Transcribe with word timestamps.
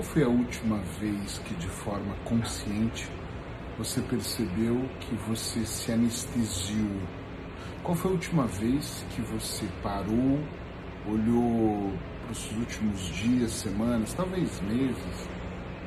Qual 0.00 0.12
foi 0.12 0.22
a 0.22 0.28
última 0.28 0.78
vez 0.98 1.38
que, 1.44 1.52
de 1.56 1.66
forma 1.66 2.14
consciente, 2.24 3.06
você 3.76 4.00
percebeu 4.00 4.88
que 4.98 5.14
você 5.28 5.62
se 5.66 5.92
anestesiou? 5.92 7.02
Qual 7.82 7.94
foi 7.94 8.10
a 8.10 8.14
última 8.14 8.46
vez 8.46 9.04
que 9.10 9.20
você 9.20 9.66
parou, 9.82 10.42
olhou 11.06 11.92
para 12.22 12.32
os 12.32 12.50
últimos 12.52 12.98
dias, 13.14 13.52
semanas, 13.52 14.14
talvez 14.14 14.58
meses, 14.62 15.28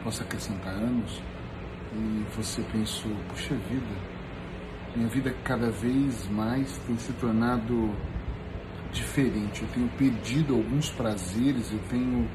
posso 0.03 0.21
acrescentar 0.21 0.75
anos, 0.75 1.19
e 1.95 2.23
você 2.35 2.61
pensou: 2.71 3.11
puxa 3.29 3.55
vida, 3.55 3.95
minha 4.95 5.09
vida 5.09 5.35
cada 5.43 5.71
vez 5.71 6.29
mais 6.29 6.77
tem 6.85 6.95
se 6.99 7.13
tornado 7.13 7.89
diferente. 8.91 9.63
Eu 9.63 9.69
tenho 9.69 9.89
perdido 9.97 10.53
alguns 10.53 10.91
prazeres, 10.91 11.71
eu 11.71 11.79
tenho 11.89 12.29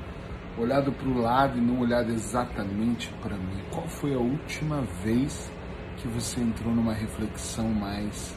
olhado 0.58 0.92
para 0.92 1.08
o 1.08 1.20
lado 1.20 1.58
e 1.58 1.60
não 1.60 1.80
olhado 1.80 2.10
exatamente 2.10 3.08
para 3.22 3.36
mim. 3.36 3.62
Qual 3.70 3.86
foi 3.86 4.14
a 4.14 4.18
última 4.18 4.82
vez 5.04 5.50
que 5.98 6.08
você 6.08 6.40
entrou 6.40 6.74
numa 6.74 6.92
reflexão 6.92 7.68
mais 7.68 8.36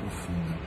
profunda? 0.00 0.58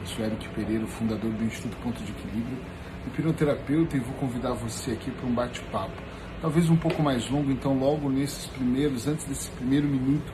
Eu 0.00 0.06
sou 0.06 0.24
Eric 0.24 0.48
Pereira, 0.50 0.86
fundador 0.86 1.30
do 1.30 1.44
Instituto 1.44 1.76
Ponto 1.82 2.02
de 2.02 2.10
Equilíbrio, 2.10 2.58
hipnoterapeuta, 3.06 3.96
e 3.96 4.00
vou 4.00 4.14
convidar 4.14 4.52
você 4.52 4.92
aqui 4.92 5.10
para 5.10 5.26
um 5.26 5.34
bate-papo. 5.34 6.02
Talvez 6.40 6.68
um 6.68 6.76
pouco 6.76 7.02
mais 7.02 7.28
longo, 7.28 7.50
então 7.50 7.78
logo 7.78 8.08
nesses 8.08 8.46
primeiros, 8.46 9.06
antes 9.06 9.24
desse 9.26 9.50
primeiro 9.50 9.86
minuto, 9.86 10.32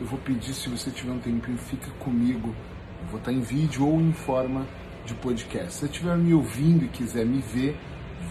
eu 0.00 0.06
vou 0.06 0.18
pedir, 0.18 0.54
se 0.54 0.68
você 0.68 0.90
tiver 0.90 1.12
um 1.12 1.18
tempinho, 1.18 1.58
fica 1.58 1.90
comigo. 1.98 2.54
Eu 3.02 3.08
vou 3.08 3.18
estar 3.18 3.32
em 3.32 3.40
vídeo 3.40 3.86
ou 3.86 4.00
em 4.00 4.12
forma 4.12 4.66
de 5.04 5.14
podcast. 5.14 5.72
Se 5.72 5.80
você 5.80 5.86
estiver 5.86 6.16
me 6.16 6.32
ouvindo 6.32 6.84
e 6.84 6.88
quiser 6.88 7.26
me 7.26 7.40
ver, 7.40 7.78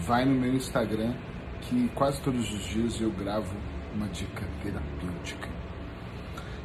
vai 0.06 0.24
no 0.24 0.34
meu 0.34 0.54
Instagram, 0.54 1.14
que 1.62 1.88
quase 1.94 2.20
todos 2.20 2.52
os 2.52 2.64
dias 2.64 3.00
eu 3.00 3.10
gravo 3.10 3.54
uma 3.94 4.08
dica 4.08 4.46
terapêutica. 4.62 5.48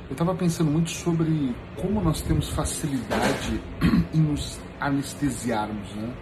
Eu 0.08 0.12
estava 0.12 0.36
pensando 0.36 0.70
muito 0.70 0.92
sobre 0.92 1.56
como 1.76 2.02
nós 2.02 2.22
temos 2.22 2.50
facilidade 2.50 3.60
em 4.14 4.20
nos 4.20 4.60
anestesiarmos, 4.80 5.90
né? 5.96 6.14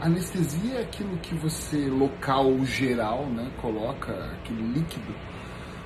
Anestesia 0.00 0.80
é 0.80 0.82
aquilo 0.82 1.16
que 1.18 1.34
você, 1.34 1.88
local 1.88 2.64
geral, 2.64 3.24
né, 3.26 3.50
coloca 3.60 4.12
aquele 4.34 4.62
líquido 4.72 5.14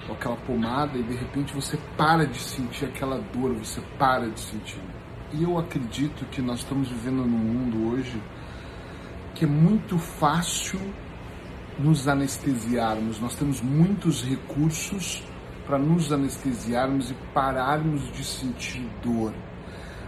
ou 0.08 0.14
aquela 0.14 0.36
pomada 0.36 0.96
e 0.96 1.02
de 1.02 1.14
repente 1.14 1.54
você 1.54 1.78
para 1.98 2.26
de 2.26 2.38
sentir 2.38 2.86
aquela 2.86 3.20
dor, 3.32 3.54
você 3.54 3.80
para 3.98 4.28
de 4.30 4.40
sentir. 4.40 4.80
E 5.32 5.42
eu 5.42 5.58
acredito 5.58 6.24
que 6.26 6.40
nós 6.40 6.60
estamos 6.60 6.88
vivendo 6.88 7.24
num 7.24 7.38
mundo 7.38 7.90
hoje 7.90 8.22
que 9.34 9.44
é 9.44 9.48
muito 9.48 9.98
fácil 9.98 10.80
nos 11.78 12.06
anestesiarmos. 12.06 13.20
Nós 13.20 13.34
temos 13.34 13.60
muitos 13.60 14.24
recursos 14.24 15.22
para 15.66 15.78
nos 15.78 16.12
anestesiarmos 16.12 17.10
e 17.10 17.14
pararmos 17.34 18.10
de 18.12 18.24
sentir 18.24 18.88
dor. 19.02 19.34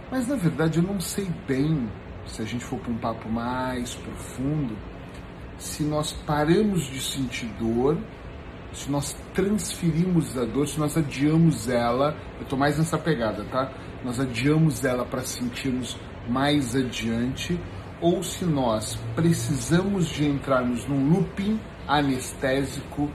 Mas 0.09 0.27
na 0.27 0.35
verdade 0.35 0.79
eu 0.79 0.83
não 0.83 0.99
sei 0.99 1.29
bem, 1.47 1.89
se 2.25 2.41
a 2.41 2.45
gente 2.45 2.63
for 2.63 2.79
para 2.79 2.91
um 2.91 2.97
papo 2.97 3.29
mais 3.29 3.93
profundo, 3.95 4.75
se 5.57 5.83
nós 5.83 6.13
paramos 6.25 6.83
de 6.85 7.01
sentir 7.01 7.47
dor, 7.59 7.97
se 8.71 8.89
nós 8.89 9.15
transferimos 9.33 10.37
a 10.37 10.45
dor, 10.45 10.67
se 10.67 10.79
nós 10.79 10.97
adiamos 10.97 11.67
ela, 11.67 12.15
eu 12.37 12.43
estou 12.43 12.57
mais 12.57 12.77
nessa 12.77 12.97
pegada, 12.97 13.43
tá? 13.45 13.71
Nós 14.03 14.19
adiamos 14.19 14.85
ela 14.85 15.05
para 15.05 15.21
sentirmos 15.21 15.97
mais 16.27 16.75
adiante 16.75 17.59
ou 18.01 18.23
se 18.23 18.45
nós 18.45 18.97
precisamos 19.15 20.07
de 20.07 20.25
entrarmos 20.25 20.85
num 20.87 21.09
looping 21.09 21.59
anestésico, 21.87 23.09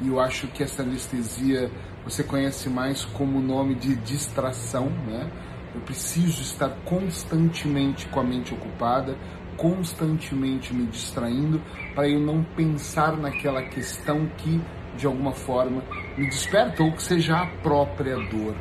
e 0.00 0.08
eu 0.08 0.20
acho 0.20 0.46
que 0.48 0.62
essa 0.62 0.82
anestesia 0.82 1.70
você 2.04 2.22
conhece 2.22 2.68
mais 2.68 3.04
como 3.04 3.38
o 3.38 3.42
nome 3.42 3.74
de 3.74 3.96
distração, 3.96 4.90
né? 5.06 5.28
Eu 5.74 5.80
preciso 5.80 6.40
estar 6.40 6.70
constantemente 6.84 8.06
com 8.06 8.20
a 8.20 8.24
mente 8.24 8.54
ocupada, 8.54 9.16
constantemente 9.56 10.72
me 10.72 10.86
distraindo, 10.86 11.60
para 11.94 12.08
eu 12.08 12.20
não 12.20 12.44
pensar 12.56 13.16
naquela 13.16 13.62
questão 13.64 14.26
que, 14.36 14.60
de 14.96 15.06
alguma 15.06 15.32
forma, 15.32 15.82
me 16.16 16.26
desperta 16.26 16.82
ou 16.82 16.92
que 16.92 17.02
seja 17.02 17.36
a 17.36 17.46
própria 17.60 18.16
dor. 18.28 18.54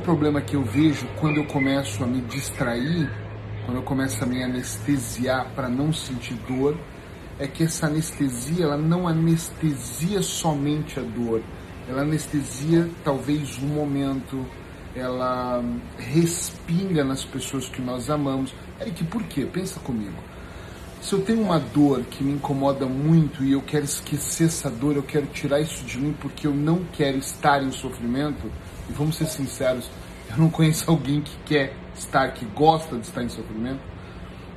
Único 0.00 0.16
problema 0.16 0.40
que 0.40 0.56
eu 0.56 0.62
vejo 0.64 1.06
quando 1.20 1.36
eu 1.36 1.44
começo 1.44 2.02
a 2.02 2.06
me 2.06 2.22
distrair 2.22 3.10
quando 3.66 3.76
eu 3.76 3.82
começo 3.82 4.24
a 4.24 4.26
me 4.26 4.42
anestesiar 4.42 5.50
para 5.54 5.68
não 5.68 5.92
sentir 5.92 6.34
dor, 6.48 6.74
é 7.38 7.46
que 7.46 7.64
essa 7.64 7.86
anestesia 7.86 8.64
ela 8.64 8.78
não 8.78 9.06
anestesia 9.06 10.22
somente 10.22 10.98
a 10.98 11.02
dor, 11.02 11.42
ela 11.86 12.00
anestesia 12.00 12.88
talvez 13.04 13.62
um 13.62 13.66
momento, 13.66 14.46
ela 14.96 15.62
respinga 15.98 17.04
nas 17.04 17.22
pessoas 17.22 17.68
que 17.68 17.82
nós 17.82 18.08
amamos. 18.08 18.54
Eric, 18.80 19.04
por 19.04 19.22
quê? 19.24 19.44
Pensa 19.44 19.78
comigo. 19.80 20.16
Se 21.02 21.12
eu 21.12 21.20
tenho 21.20 21.42
uma 21.42 21.58
dor 21.58 22.04
que 22.04 22.24
me 22.24 22.32
incomoda 22.32 22.86
muito 22.86 23.44
e 23.44 23.52
eu 23.52 23.60
quero 23.60 23.84
esquecer 23.84 24.46
essa 24.46 24.70
dor, 24.70 24.96
eu 24.96 25.02
quero 25.02 25.26
tirar 25.26 25.60
isso 25.60 25.84
de 25.84 25.98
mim 25.98 26.16
porque 26.18 26.46
eu 26.46 26.54
não 26.54 26.84
quero 26.90 27.18
estar 27.18 27.62
em 27.62 27.70
sofrimento, 27.70 28.50
e 28.90 28.92
vamos 28.92 29.16
ser 29.16 29.26
sinceros, 29.26 29.88
eu 30.28 30.36
não 30.36 30.50
conheço 30.50 30.90
alguém 30.90 31.20
que 31.20 31.36
quer 31.46 31.74
estar, 31.94 32.32
que 32.32 32.44
gosta 32.44 32.96
de 32.96 33.06
estar 33.06 33.22
em 33.22 33.28
sofrimento, 33.28 33.80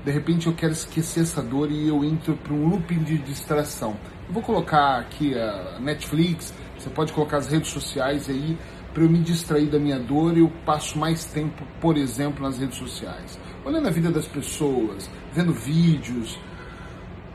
de 0.04 0.12
repente 0.12 0.48
eu 0.48 0.54
quero 0.54 0.74
esquecer 0.74 1.22
essa 1.22 1.42
dor 1.42 1.72
e 1.72 1.88
eu 1.88 2.04
entro 2.04 2.36
para 2.36 2.54
um 2.54 2.68
looping 2.68 3.04
de 3.04 3.18
distração. 3.20 3.96
Eu 4.28 4.34
vou 4.34 4.44
colocar 4.44 5.00
aqui 5.00 5.38
a 5.38 5.80
Netflix, 5.80 6.54
você 6.78 6.90
pode 6.90 7.14
colocar 7.14 7.38
as 7.38 7.48
redes 7.48 7.70
sociais 7.70 8.30
aí, 8.30 8.58
para 8.94 9.04
eu 9.04 9.10
me 9.10 9.20
distrair 9.20 9.68
da 9.68 9.80
minha 9.80 10.00
dor, 10.00 10.38
eu 10.38 10.52
passo 10.66 11.00
mais 11.00 11.26
tempo, 11.26 11.66
por 11.80 11.98
exemplo, 11.98 12.44
nas 12.44 12.60
redes 12.60 12.78
sociais. 12.78 13.40
Olhando 13.66 13.88
a 13.88 13.92
vida 13.92 14.12
das 14.12 14.28
pessoas, 14.28 15.10
vendo 15.34 15.54
vídeos, 15.54 16.38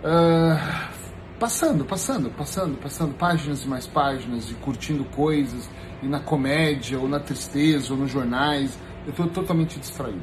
uh, 0.04 0.97
passando, 1.38 1.84
passando, 1.84 2.30
passando, 2.30 2.76
passando 2.78 3.14
páginas 3.14 3.64
e 3.64 3.68
mais 3.68 3.86
páginas, 3.86 4.50
e 4.50 4.54
curtindo 4.54 5.04
coisas, 5.04 5.70
e 6.02 6.06
na 6.06 6.20
comédia, 6.20 6.98
ou 6.98 7.08
na 7.08 7.20
tristeza, 7.20 7.92
ou 7.92 7.98
nos 7.98 8.10
jornais, 8.10 8.78
eu 9.06 9.10
estou 9.10 9.28
totalmente 9.28 9.78
distraído. 9.78 10.22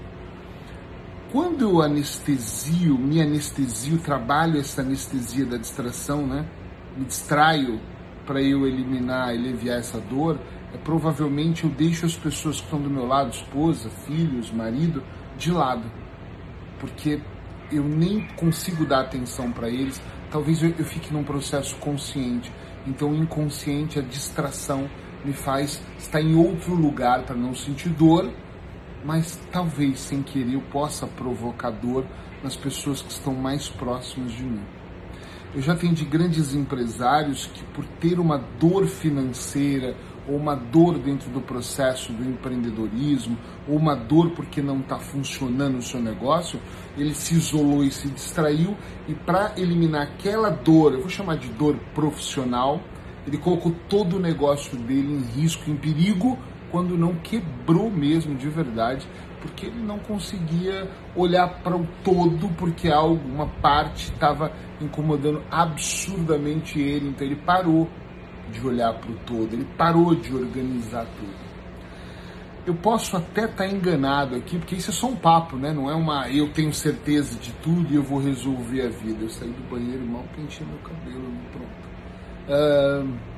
Quando 1.31 1.61
eu 1.61 1.81
anestesio, 1.81 2.97
me 2.97 3.21
anestesio, 3.21 3.97
trabalho 3.97 4.59
essa 4.59 4.81
anestesia 4.81 5.45
da 5.45 5.57
distração, 5.57 6.25
né? 6.25 6.45
Me 6.95 7.05
distraio 7.05 7.79
para 8.25 8.41
eu 8.41 8.65
eliminar, 8.65 9.29
aliviar 9.29 9.79
essa 9.79 9.99
dor, 9.99 10.39
é 10.73 10.77
provavelmente 10.77 11.63
eu 11.63 11.69
deixo 11.69 12.05
as 12.05 12.15
pessoas 12.15 12.57
que 12.57 12.65
estão 12.65 12.81
do 12.81 12.89
meu 12.89 13.05
lado, 13.05 13.33
esposa, 13.33 13.89
filhos, 14.05 14.51
marido, 14.51 15.03
de 15.37 15.51
lado. 15.51 15.83
Porque 16.79 17.21
eu 17.71 17.83
nem 17.83 18.27
consigo 18.35 18.85
dar 18.85 19.01
atenção 19.01 19.51
para 19.51 19.69
eles, 19.69 20.01
talvez 20.35 20.61
eu, 20.61 20.73
eu 20.77 20.83
fique 20.83 21.13
num 21.13 21.23
processo 21.23 21.77
consciente. 21.77 22.51
Então, 22.85 23.15
inconsciente, 23.15 23.97
a 23.97 24.01
distração, 24.01 24.89
me 25.23 25.31
faz 25.31 25.81
estar 25.97 26.21
em 26.21 26.35
outro 26.35 26.75
lugar 26.75 27.23
para 27.23 27.37
não 27.37 27.55
sentir 27.55 27.87
dor 27.87 28.29
mas 29.05 29.39
talvez 29.51 29.99
sem 29.99 30.23
querer 30.23 30.55
eu 30.55 30.61
possa 30.61 31.05
provocar 31.05 31.69
dor 31.69 32.03
nas 32.43 32.55
pessoas 32.55 33.03
que 33.03 33.11
estão 33.11 33.35
mais 33.35 33.69
próximas 33.69 34.31
de 34.31 34.43
mim. 34.43 34.63
Eu 35.53 35.61
já 35.61 35.73
atendi 35.73 36.03
grandes 36.03 36.55
empresários 36.55 37.45
que, 37.45 37.63
por 37.65 37.85
ter 37.85 38.19
uma 38.19 38.39
dor 38.59 38.87
financeira 38.87 39.95
ou 40.27 40.35
uma 40.35 40.55
dor 40.55 40.97
dentro 40.97 41.29
do 41.29 41.41
processo 41.41 42.11
do 42.11 42.23
empreendedorismo, 42.23 43.37
ou 43.67 43.77
uma 43.77 43.95
dor 43.95 44.31
porque 44.31 44.61
não 44.61 44.79
está 44.79 44.97
funcionando 44.97 45.77
o 45.77 45.81
seu 45.81 46.01
negócio, 46.01 46.59
ele 46.97 47.13
se 47.13 47.35
isolou 47.35 47.83
e 47.83 47.91
se 47.91 48.07
distraiu, 48.09 48.75
e 49.07 49.13
para 49.13 49.53
eliminar 49.57 50.03
aquela 50.03 50.49
dor, 50.49 50.93
eu 50.93 51.01
vou 51.01 51.09
chamar 51.09 51.37
de 51.37 51.49
dor 51.49 51.75
profissional, 51.93 52.81
ele 53.27 53.37
colocou 53.37 53.73
todo 53.89 54.17
o 54.17 54.19
negócio 54.19 54.77
dele 54.77 55.13
em 55.13 55.41
risco, 55.41 55.69
em 55.69 55.75
perigo, 55.75 56.37
quando 56.71 56.97
não 56.97 57.15
quebrou 57.15 57.89
mesmo 57.89 58.35
de 58.35 58.49
verdade, 58.49 59.07
porque 59.41 59.67
ele 59.67 59.81
não 59.83 59.99
conseguia 59.99 60.89
olhar 61.15 61.47
para 61.61 61.75
o 61.75 61.87
todo, 62.03 62.49
porque 62.57 62.89
alguma 62.89 63.47
parte 63.47 64.11
estava 64.11 64.51
incomodando 64.81 65.43
absurdamente 65.49 66.79
ele, 66.79 67.09
então 67.09 67.25
ele 67.25 67.35
parou 67.35 67.87
de 68.51 68.65
olhar 68.65 68.93
para 68.93 69.11
o 69.11 69.15
todo, 69.25 69.53
ele 69.53 69.67
parou 69.77 70.15
de 70.15 70.33
organizar 70.33 71.05
tudo. 71.19 71.45
Eu 72.65 72.73
posso 72.73 73.15
até 73.15 73.45
estar 73.45 73.57
tá 73.57 73.67
enganado 73.67 74.35
aqui, 74.35 74.57
porque 74.57 74.75
isso 74.75 74.89
é 74.89 74.93
só 74.93 75.07
um 75.07 75.15
papo, 75.15 75.55
né? 75.55 75.71
Não 75.71 75.89
é 75.89 75.93
uma 75.93 76.29
eu 76.29 76.49
tenho 76.51 76.73
certeza 76.73 77.37
de 77.37 77.51
tudo 77.61 77.91
e 77.91 77.95
eu 77.95 78.03
vou 78.03 78.19
resolver 78.19 78.81
a 78.81 78.89
vida. 78.89 79.23
Eu 79.23 79.29
saí 79.29 79.49
do 79.49 79.69
banheiro 79.69 80.03
mal 80.05 80.23
pentei 80.35 80.65
meu 80.65 80.79
cabelo, 80.79 81.31
pronto. 81.51 81.85
Uh 82.49 83.35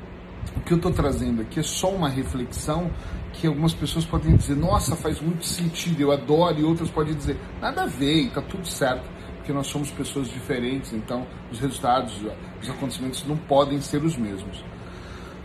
o 0.56 0.60
que 0.62 0.74
eu 0.74 0.78
estou 0.78 0.92
trazendo 0.92 1.42
aqui 1.42 1.60
é 1.60 1.64
só 1.64 1.90
uma 1.90 2.10
reflexão 2.10 2.90
que 3.34 3.48
algumas 3.48 3.74
pessoas 3.74 4.06
podem 4.06 4.36
dizer, 4.36 4.56
nossa, 4.56 4.96
faz 4.96 5.22
muito 5.22 5.46
sentido, 5.46 6.02
eu 6.02 6.12
adoro, 6.12 6.60
e 6.60 6.64
outras 6.64 6.90
podem 6.90 7.14
dizer, 7.14 7.38
nada 7.62 7.84
a 7.84 7.86
ver, 7.86 8.28
está 8.28 8.42
tudo 8.42 8.68
certo. 8.68 9.08
porque 9.38 9.54
nós 9.54 9.68
somos 9.68 9.92
pessoas 9.92 10.28
diferentes, 10.28 10.92
então 10.94 11.26
os 11.52 11.60
resultados, 11.60 12.14
os 12.62 12.70
acontecimentos 12.70 13.26
não 13.26 13.38
podem 13.38 13.80
ser 13.80 14.04
os 14.04 14.18
mesmos. 14.18 14.64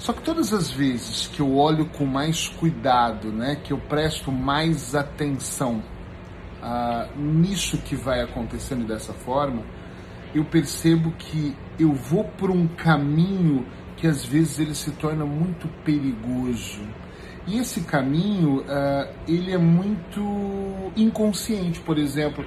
Só 0.02 0.12
que 0.12 0.20
todas 0.20 0.52
as 0.52 0.68
vezes 0.68 1.28
que 1.28 1.38
eu 1.38 1.56
olho 1.56 1.86
com 1.86 2.04
mais 2.04 2.48
cuidado, 2.48 3.28
né, 3.28 3.56
que 3.62 3.72
eu 3.72 3.78
presto 3.78 4.32
mais 4.32 4.96
atenção 4.96 5.80
ah, 6.60 7.06
nisso 7.16 7.78
que 7.78 7.94
vai 7.94 8.20
acontecendo 8.20 8.84
dessa 8.84 9.12
forma, 9.12 9.62
eu 10.34 10.44
percebo 10.44 11.12
que 11.12 11.56
eu 11.78 11.92
vou 11.92 12.24
por 12.24 12.50
um 12.50 12.66
caminho 12.66 13.64
que 13.96 14.08
às 14.08 14.24
vezes 14.24 14.58
ele 14.58 14.74
se 14.74 14.90
torna 14.90 15.24
muito 15.24 15.68
perigoso. 15.84 16.82
E 17.46 17.58
esse 17.58 17.82
caminho, 17.82 18.62
uh, 18.62 19.14
ele 19.28 19.52
é 19.52 19.58
muito 19.58 20.20
inconsciente, 20.96 21.78
por 21.78 21.96
exemplo. 21.96 22.44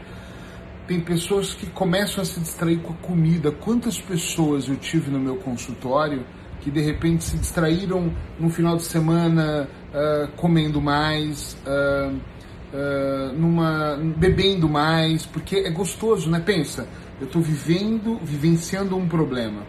Tem 0.88 1.00
pessoas 1.00 1.54
que 1.54 1.68
começam 1.68 2.22
a 2.22 2.26
se 2.26 2.38
distrair 2.38 2.80
com 2.80 2.92
a 2.92 2.98
comida. 2.98 3.50
Quantas 3.50 4.00
pessoas 4.00 4.68
eu 4.68 4.76
tive 4.76 5.10
no 5.10 5.20
meu 5.20 5.38
consultório 5.38 6.26
que 6.66 6.72
de 6.72 6.82
repente 6.82 7.24
se 7.24 7.38
distraíram 7.38 8.12
no 8.40 8.50
final 8.50 8.76
de 8.76 8.82
semana 8.82 9.70
uh, 9.94 10.28
comendo 10.36 10.82
mais, 10.82 11.56
uh, 11.64 12.12
uh, 12.12 13.34
numa, 13.38 13.96
bebendo 14.18 14.68
mais, 14.68 15.28
porque 15.28 15.58
é 15.58 15.70
gostoso, 15.70 16.28
né? 16.28 16.40
Pensa, 16.40 16.88
eu 17.22 17.28
estou 17.28 17.40
vivendo, 17.40 18.18
vivenciando 18.18 18.98
um 18.98 19.08
problema. 19.08 19.62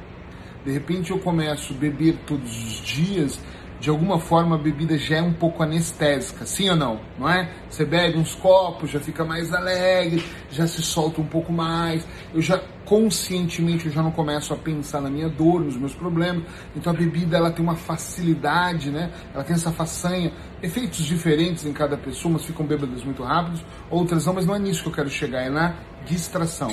De 0.65 0.73
repente 0.73 1.11
eu 1.11 1.19
começo 1.19 1.75
a 1.75 1.77
beber 1.77 2.17
todos 2.27 2.51
os 2.65 2.81
dias, 2.81 3.39
de 3.81 3.90
alguma 3.90 4.19
forma 4.19 4.56
a 4.56 4.58
bebida 4.58 4.96
já 4.96 5.17
é 5.17 5.23
um 5.23 5.32
pouco 5.32 5.62
anestésica, 5.62 6.46
sim 6.46 6.69
ou 6.70 6.76
não? 6.76 7.00
Não 7.19 7.28
é? 7.28 7.50
Você 7.69 7.84
bebe 7.84 8.19
uns 8.19 8.34
copos, 8.34 8.90
já 8.90 9.00
fica 9.00 9.25
mais 9.25 9.52
alegre, 9.52 10.25
já 10.50 10.67
se 10.67 10.82
solta 10.82 11.20
um 11.20 11.26
pouco 11.26 11.52
mais. 11.52 12.06
Eu 12.32 12.40
já 12.40 12.61
conscientemente 12.87 13.87
eu 13.87 13.93
já 13.93 14.02
não 14.02 14.12
começo 14.12 14.55
a 14.55 14.56
pensar 14.56 15.00
na 15.00 15.11
minha 15.11 15.28
dor, 15.28 15.61
nos 15.61 15.76
meus 15.76 15.94
problemas. 15.94 16.44
Então 16.75 16.93
a 16.93 16.96
bebida 16.96 17.37
ela 17.37 17.50
tem 17.50 17.62
uma 17.62 17.76
facilidade, 17.76 18.90
né? 18.90 19.11
Ela 19.34 19.44
tem 19.44 19.55
essa 19.55 19.73
façanha, 19.73 20.32
efeitos 20.62 21.05
diferentes 21.05 21.67
em 21.67 21.73
cada 21.73 21.99
pessoa, 21.99 22.32
umas 22.32 22.44
ficam 22.44 22.64
bêbadas 22.64 23.05
muito 23.05 23.23
rápidos, 23.23 23.62
outras 23.90 24.25
não, 24.25 24.34
mas 24.34 24.46
não 24.46 24.55
é 24.55 24.58
nisso 24.58 24.82
que 24.82 24.88
eu 24.88 24.93
quero 24.93 25.11
chegar, 25.11 25.43
é 25.43 25.50
na 25.50 25.75
distração. 26.06 26.73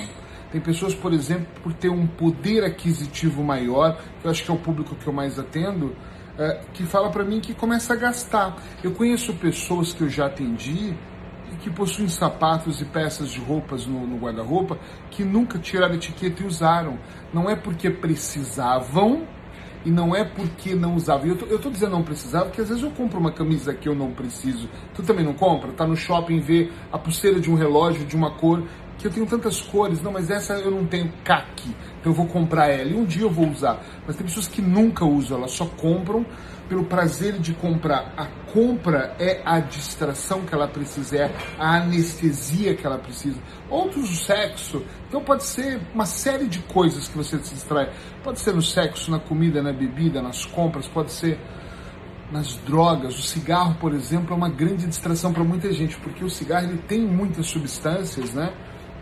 Tem 0.52 0.62
pessoas, 0.62 0.94
por 0.94 1.12
exemplo, 1.12 1.48
por 1.64 1.74
ter 1.74 1.90
um 1.90 2.06
poder 2.06 2.64
aquisitivo 2.64 3.44
maior, 3.44 4.00
que 4.22 4.28
eu 4.28 4.30
acho 4.30 4.44
que 4.44 4.52
é 4.52 4.54
o 4.54 4.58
público 4.58 4.96
que 4.96 5.08
eu 5.08 5.12
mais 5.12 5.40
atendo, 5.40 5.96
é, 6.38 6.62
que 6.74 6.84
fala 6.84 7.10
para 7.10 7.24
mim 7.24 7.40
que 7.40 7.54
começa 7.54 7.94
a 7.94 7.96
gastar. 7.96 8.58
Eu 8.84 8.92
conheço 8.92 9.34
pessoas 9.36 9.94
que 9.94 10.02
eu 10.02 10.10
já 10.10 10.26
atendi 10.26 10.96
que 11.64 11.70
possuem 11.70 12.10
sapatos 12.10 12.82
e 12.82 12.86
peças 12.86 13.32
de 13.32 13.40
roupas 13.40 13.86
no, 13.86 14.06
no 14.06 14.18
guarda-roupa 14.18 14.78
que 15.10 15.24
nunca 15.24 15.58
tiraram 15.58 15.96
etiqueta 15.96 16.44
e 16.44 16.46
usaram. 16.46 17.00
Não 17.34 17.50
é 17.50 17.56
porque 17.56 17.90
precisavam 17.90 19.26
e 19.86 19.92
não 19.92 20.16
é 20.16 20.24
porque 20.24 20.76
não 20.76 20.96
usavam. 20.96 21.28
Eu 21.28 21.38
tô, 21.38 21.46
eu 21.46 21.60
tô 21.60 21.70
dizendo 21.70 21.92
não 21.92 22.04
precisava, 22.04 22.46
porque 22.46 22.62
às 22.62 22.70
vezes 22.70 22.84
eu 22.84 22.92
compro 22.92 23.20
uma 23.20 23.32
camisa 23.32 23.74
que 23.74 23.88
eu 23.88 23.96
não 23.96 24.12
preciso. 24.12 24.70
Tu 24.94 25.04
também 25.04 25.24
não 25.24 25.34
compra? 25.34 25.72
Tá 25.72 25.88
no 25.88 25.96
shopping, 25.96 26.40
vê 26.40 26.70
a 26.92 26.98
pulseira 26.98 27.40
de 27.40 27.50
um 27.50 27.56
relógio 27.56 28.06
de 28.06 28.16
uma 28.16 28.32
cor 28.32 28.64
que 29.04 29.08
eu 29.08 29.12
tenho 29.12 29.26
tantas 29.26 29.62
cores, 29.62 30.02
não, 30.02 30.14
mas 30.14 30.30
essa 30.30 30.54
eu 30.54 30.72
não 30.72 30.86
tenho 30.86 31.12
caque, 31.26 31.76
então 32.00 32.14
eu 32.14 32.14
vou 32.14 32.26
comprar 32.26 32.70
ela 32.70 32.90
e 32.90 32.96
um 32.96 33.04
dia 33.04 33.24
eu 33.24 33.30
vou 33.30 33.50
usar. 33.50 33.84
Mas 34.08 34.16
tem 34.16 34.26
pessoas 34.26 34.48
que 34.48 34.62
nunca 34.62 35.04
usam, 35.04 35.40
elas 35.40 35.52
só 35.52 35.66
compram 35.66 36.26
pelo 36.70 36.86
prazer 36.86 37.38
de 37.38 37.54
comprar. 37.54 38.14
A 38.16 38.28
compra 38.54 39.14
é 39.20 39.42
a 39.44 39.60
distração 39.60 40.44
que 40.44 40.56
ela 40.56 40.70
precisa, 40.70 41.18
é 41.18 41.36
a 41.60 41.76
anestesia 41.82 42.76
que 42.76 42.88
ela 42.88 42.98
precisa. 42.98 43.38
Outros 43.70 44.10
o 44.10 44.16
sexo, 44.16 44.82
então 45.10 45.22
pode 45.22 45.44
ser 45.44 45.82
uma 45.94 46.06
série 46.06 46.48
de 46.48 46.60
coisas 46.60 47.10
que 47.10 47.18
você 47.18 47.38
se 47.40 47.56
distrai. 47.56 47.92
Pode 48.24 48.40
ser 48.40 48.54
no 48.54 48.62
sexo, 48.62 49.12
na 49.12 49.20
comida, 49.20 49.62
na 49.62 49.74
bebida, 49.74 50.22
nas 50.22 50.46
compras, 50.46 50.88
pode 50.88 51.12
ser 51.12 51.38
nas 52.32 52.56
drogas. 52.56 53.20
O 53.20 53.22
cigarro, 53.22 53.76
por 53.82 53.94
exemplo, 53.94 54.34
é 54.34 54.38
uma 54.38 54.50
grande 54.50 54.88
distração 54.88 55.34
para 55.34 55.44
muita 55.44 55.74
gente, 55.74 55.98
porque 55.98 56.24
o 56.24 56.30
cigarro 56.30 56.68
ele 56.68 56.78
tem 56.78 57.02
muitas 57.02 57.48
substâncias, 57.48 58.34
né? 58.34 58.54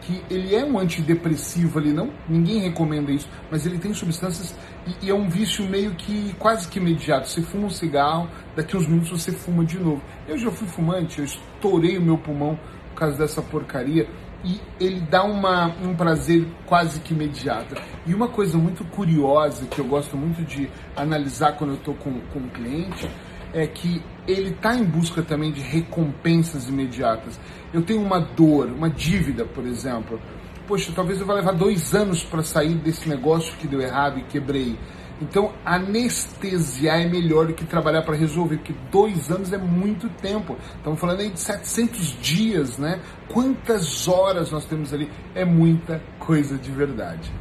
Que 0.02 0.24
ele 0.30 0.56
é 0.56 0.66
um 0.66 0.80
antidepressivo 0.80 1.80
ali, 1.80 1.94
não, 1.94 2.10
ninguém 2.28 2.60
recomenda 2.60 3.12
isso, 3.12 3.30
mas 3.50 3.66
ele 3.66 3.78
tem 3.78 3.94
substâncias 3.94 4.56
e, 4.88 5.06
e, 5.06 5.10
é 5.10 5.14
um 5.14 5.30
vício 5.30 5.64
meio 5.66 5.92
que 5.92 6.36
quase 6.40 6.68
que 6.68 6.80
imediato. 6.80 7.30
Você 7.30 7.42
fuma 7.42 7.68
um 7.68 7.70
cigarro, 7.70 8.28
daqui 8.56 8.76
uns 8.76 8.88
minutos 8.88 9.10
você 9.12 9.32
fuma 9.32 9.64
de 9.64 9.80
novo. 9.80 10.02
Eu 10.28 10.38
já 10.38 10.50
fui 10.52 10.68
fumante, 10.68 11.20
eu 11.20 11.26
estourei 11.26 11.98
o 11.98 12.02
meu 12.02 12.18
pulmão 12.18 12.60
por 12.90 12.96
causa 12.96 13.18
dessa 13.18 13.42
porcaria 13.42 14.08
e 14.44 14.60
ele 14.80 15.02
dá 15.02 15.24
uma, 15.24 15.68
um 15.84 15.96
prazer 15.96 16.48
quase 16.66 17.00
que 17.00 17.14
imediato. 17.14 17.76
E 18.06 18.14
uma 18.14 18.28
coisa 18.28 18.58
muito 18.58 18.84
curiosa 18.86 19.66
que 19.68 19.80
eu 19.80 19.86
gosto 19.86 20.18
muito 20.18 20.44
de 20.44 20.70
analisar 20.96 21.54
quando 21.54 21.72
eu 21.72 21.78
estou 21.78 21.94
com, 21.94 22.20
com 22.34 22.40
um 22.40 22.50
cliente 22.50 23.08
é 23.54 23.68
que 23.68 24.02
ele 24.32 24.50
está 24.50 24.76
em 24.76 24.84
busca 24.84 25.22
também 25.22 25.52
de 25.52 25.62
recompensas 25.62 26.68
imediatas. 26.68 27.40
Eu 27.74 27.82
tenho 27.82 28.02
uma 28.02 28.20
dor, 28.20 28.68
uma 28.68 28.90
dívida, 28.90 29.46
por 29.46 29.66
exemplo. 29.66 30.20
Poxa, 30.68 30.92
talvez 30.96 31.20
eu 31.20 31.26
vá 31.26 31.34
levar 31.34 31.54
dois 31.54 31.94
anos 31.94 32.24
para 32.24 32.44
sair 32.44 32.76
desse 32.76 33.08
negócio 33.08 33.56
que 33.58 33.68
deu 33.68 33.82
errado 33.82 34.20
e 34.20 34.24
quebrei. 34.24 34.78
Então, 35.22 35.54
anestesiar 35.64 37.00
é 37.00 37.08
melhor 37.08 37.46
do 37.46 37.54
que 37.54 37.64
trabalhar 37.64 38.02
para 38.02 38.16
resolver, 38.16 38.58
porque 38.58 38.74
dois 38.92 39.30
anos 39.30 39.54
é 39.54 39.58
muito 39.58 40.10
tempo. 40.10 40.58
Estamos 40.78 41.00
falando 41.00 41.20
aí 41.20 41.30
de 41.30 41.40
700 41.40 42.20
dias, 42.20 42.78
né? 42.80 43.00
Quantas 43.28 44.08
horas 44.08 44.50
nós 44.52 44.66
temos 44.66 44.92
ali? 44.92 45.12
É 45.36 45.46
muita 45.46 46.02
coisa 46.18 46.58
de 46.58 46.72
verdade. 46.72 47.32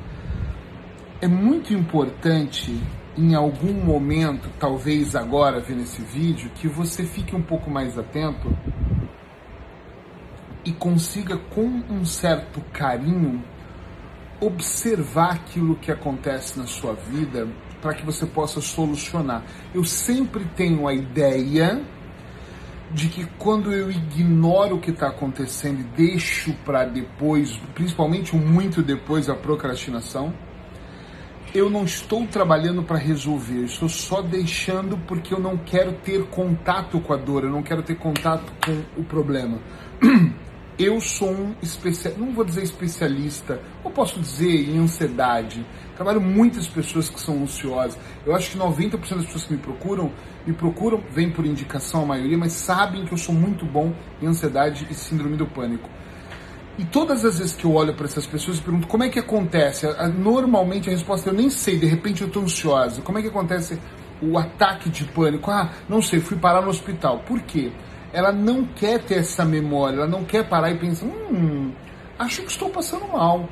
É 1.23 1.27
muito 1.27 1.73
importante 1.73 2.79
em 3.21 3.35
algum 3.35 3.75
momento, 3.75 4.49
talvez 4.59 5.15
agora 5.15 5.61
vendo 5.61 5.83
esse 5.83 6.01
vídeo, 6.01 6.51
que 6.55 6.67
você 6.67 7.05
fique 7.05 7.37
um 7.37 7.43
pouco 7.43 7.71
mais 7.71 7.99
atento 7.99 8.57
e 10.65 10.73
consiga 10.73 11.37
com 11.37 11.67
um 11.91 12.03
certo 12.03 12.63
carinho 12.73 13.45
observar 14.41 15.33
aquilo 15.33 15.77
que 15.77 15.93
acontece 15.93 16.59
na 16.59 16.67
sua 16.67 16.95
vida 16.95 17.47
para 17.83 17.93
que 17.93 18.07
você 18.07 18.25
possa 18.25 18.59
solucionar. 18.63 19.45
Eu 19.75 19.85
sempre 19.85 20.47
tenho 20.57 20.89
a 20.89 20.95
ideia 20.95 21.83
de 22.91 23.09
que 23.09 23.27
quando 23.39 23.71
eu 23.71 23.91
ignoro 23.91 24.77
o 24.77 24.81
que 24.81 24.91
está 24.91 25.09
acontecendo 25.09 25.81
e 25.81 25.85
deixo 25.85 26.55
para 26.65 26.87
depois, 26.87 27.55
principalmente 27.75 28.35
muito 28.35 28.83
depois, 28.83 29.29
a 29.29 29.35
procrastinação, 29.35 30.33
eu 31.53 31.69
não 31.69 31.85
estou 31.85 32.27
trabalhando 32.27 32.83
para 32.83 32.97
resolver, 32.97 33.59
eu 33.59 33.65
estou 33.65 33.89
só 33.89 34.23
deixando 34.23 34.97
porque 34.99 35.35
eu 35.35 35.41
não 35.41 35.57
quero 35.57 35.93
ter 35.95 36.25
contato 36.27 37.01
com 37.01 37.13
a 37.13 37.17
dor, 37.17 37.45
eu 37.45 37.51
não 37.51 37.63
quero 37.63 37.83
ter 37.83 37.97
contato 37.97 38.53
com 38.65 39.01
o 39.01 39.05
problema. 39.05 39.59
Eu 40.79 40.99
sou 40.99 41.31
um 41.31 41.55
especialista, 41.61 42.25
não 42.25 42.33
vou 42.33 42.43
dizer 42.43 42.63
especialista, 42.63 43.61
ou 43.85 43.91
posso 43.91 44.19
dizer 44.19 44.67
em 44.67 44.79
ansiedade. 44.79 45.63
Trabalho 45.95 46.23
muitas 46.23 46.67
pessoas 46.67 47.11
que 47.11 47.21
são 47.21 47.43
ansiosas. 47.43 47.99
Eu 48.25 48.35
acho 48.35 48.53
que 48.53 48.57
90% 48.57 48.97
das 48.97 49.27
pessoas 49.27 49.45
que 49.45 49.53
me 49.53 49.59
procuram, 49.59 50.11
me 50.47 50.55
procuram, 50.55 51.05
vem 51.11 51.31
por 51.31 51.45
indicação 51.45 52.05
a 52.05 52.07
maioria, 52.07 52.39
mas 52.39 52.53
sabem 52.53 53.05
que 53.05 53.13
eu 53.13 53.19
sou 53.19 53.35
muito 53.35 53.67
bom 53.67 53.93
em 54.23 54.27
ansiedade 54.27 54.87
e 54.91 54.95
síndrome 54.95 55.37
do 55.37 55.47
pânico. 55.47 55.87
E 56.81 56.85
todas 56.87 57.27
as 57.27 57.39
vezes 57.39 57.55
que 57.55 57.67
eu 57.67 57.75
olho 57.75 57.93
para 57.93 58.07
essas 58.07 58.27
pessoas 58.27 58.57
e 58.57 58.63
pergunto 58.63 58.87
como 58.87 59.05
é 59.05 59.11
que 59.11 59.19
acontece, 59.19 59.87
normalmente 60.17 60.89
a 60.89 60.93
resposta 60.93 61.29
é 61.29 61.31
eu 61.31 61.37
nem 61.37 61.51
sei, 61.51 61.79
de 61.79 61.85
repente 61.85 62.23
eu 62.23 62.27
estou 62.27 62.43
ansiosa. 62.43 63.03
Como 63.03 63.19
é 63.19 63.21
que 63.21 63.29
acontece 63.29 63.79
o 64.23 64.39
ataque 64.39 64.89
de 64.89 65.05
pânico? 65.05 65.51
Ah, 65.51 65.73
não 65.87 66.01
sei, 66.01 66.21
fui 66.21 66.39
parar 66.39 66.63
no 66.63 66.71
hospital. 66.71 67.19
Por 67.27 67.39
quê? 67.43 67.71
Ela 68.15 68.33
não 68.33 68.65
quer 68.65 68.99
ter 69.03 69.17
essa 69.17 69.45
memória, 69.45 69.97
ela 69.97 70.07
não 70.07 70.25
quer 70.25 70.49
parar 70.49 70.71
e 70.71 70.79
pensar, 70.79 71.05
hum, 71.05 71.71
acho 72.19 72.41
que 72.41 72.51
estou 72.51 72.71
passando 72.71 73.07
mal. 73.09 73.47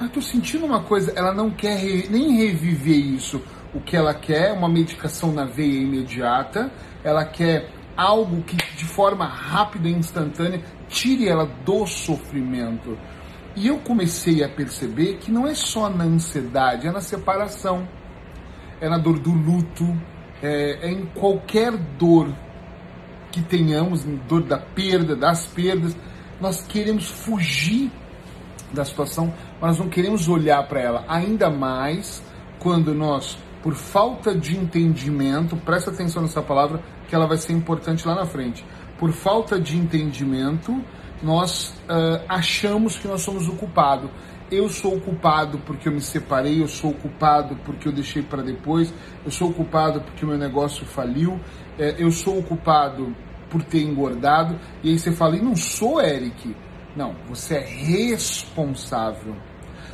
Ah, 0.00 0.06
estou 0.06 0.22
sentindo 0.22 0.64
uma 0.64 0.82
coisa. 0.82 1.12
Ela 1.14 1.34
não 1.34 1.50
quer 1.50 1.76
re, 1.76 2.08
nem 2.08 2.34
reviver 2.38 2.96
isso. 2.96 3.42
O 3.74 3.80
que 3.82 3.94
ela 3.94 4.14
quer 4.14 4.48
é 4.48 4.52
uma 4.52 4.70
medicação 4.70 5.32
na 5.32 5.44
veia 5.44 5.82
imediata. 5.82 6.72
Ela 7.04 7.26
quer 7.26 7.68
algo 7.96 8.42
que 8.42 8.56
de 8.56 8.84
forma 8.84 9.26
rápida 9.26 9.88
e 9.88 9.92
instantânea 9.92 10.62
tire 10.88 11.28
ela 11.28 11.46
do 11.46 11.86
sofrimento. 11.86 12.98
E 13.56 13.66
eu 13.66 13.78
comecei 13.78 14.44
a 14.44 14.48
perceber 14.48 15.18
que 15.18 15.30
não 15.30 15.46
é 15.46 15.54
só 15.54 15.88
na 15.88 16.04
ansiedade, 16.04 16.86
é 16.86 16.92
na 16.92 17.00
separação, 17.00 17.86
é 18.80 18.88
na 18.88 18.96
dor 18.96 19.18
do 19.18 19.32
luto, 19.32 19.84
é, 20.42 20.88
é 20.88 20.90
em 20.90 21.06
qualquer 21.06 21.76
dor 21.76 22.32
que 23.30 23.42
tenhamos, 23.42 24.04
dor 24.28 24.42
da 24.42 24.58
perda, 24.58 25.14
das 25.14 25.46
perdas, 25.46 25.96
nós 26.40 26.62
queremos 26.62 27.08
fugir 27.08 27.90
da 28.72 28.84
situação, 28.84 29.32
mas 29.60 29.78
não 29.78 29.88
queremos 29.88 30.28
olhar 30.28 30.66
para 30.66 30.80
ela, 30.80 31.04
ainda 31.08 31.50
mais 31.50 32.22
quando 32.58 32.94
nós, 32.94 33.36
por 33.62 33.74
falta 33.74 34.34
de 34.34 34.56
entendimento, 34.56 35.56
presta 35.56 35.90
atenção 35.90 36.22
nessa 36.22 36.42
palavra, 36.42 36.80
que 37.10 37.14
ela 37.14 37.26
vai 37.26 37.36
ser 37.36 37.52
importante 37.52 38.06
lá 38.06 38.14
na 38.14 38.24
frente 38.24 38.64
por 39.00 39.12
falta 39.12 39.58
de 39.58 39.78
entendimento, 39.78 40.78
nós 41.22 41.70
uh, 41.88 42.22
achamos 42.28 42.98
que 42.98 43.08
nós 43.08 43.22
somos 43.22 43.48
o 43.48 43.52
culpado. 43.52 44.10
eu 44.50 44.68
sou 44.68 44.96
o 44.96 45.00
culpado 45.00 45.58
porque 45.60 45.88
eu 45.88 45.92
me 45.92 46.02
separei, 46.02 46.60
eu 46.60 46.68
sou 46.68 46.90
o 46.90 46.94
culpado 46.94 47.56
porque 47.64 47.88
eu 47.88 47.92
deixei 47.92 48.22
para 48.22 48.42
depois, 48.42 48.92
eu 49.24 49.30
sou 49.30 49.50
o 49.50 49.54
culpado 49.54 50.02
porque 50.02 50.24
o 50.24 50.28
meu 50.28 50.36
negócio 50.36 50.84
faliu, 50.84 51.40
é, 51.78 51.94
eu 51.98 52.10
sou 52.10 52.38
o 52.38 52.42
culpado 52.42 53.16
por 53.48 53.62
ter 53.62 53.82
engordado. 53.82 54.58
E 54.82 54.90
aí 54.90 54.98
você 54.98 55.12
fala, 55.12 55.36
e 55.36 55.40
não 55.40 55.56
sou 55.56 56.00
Eric. 56.00 56.54
Não, 56.94 57.14
você 57.28 57.54
é 57.54 57.64
responsável. 57.64 59.34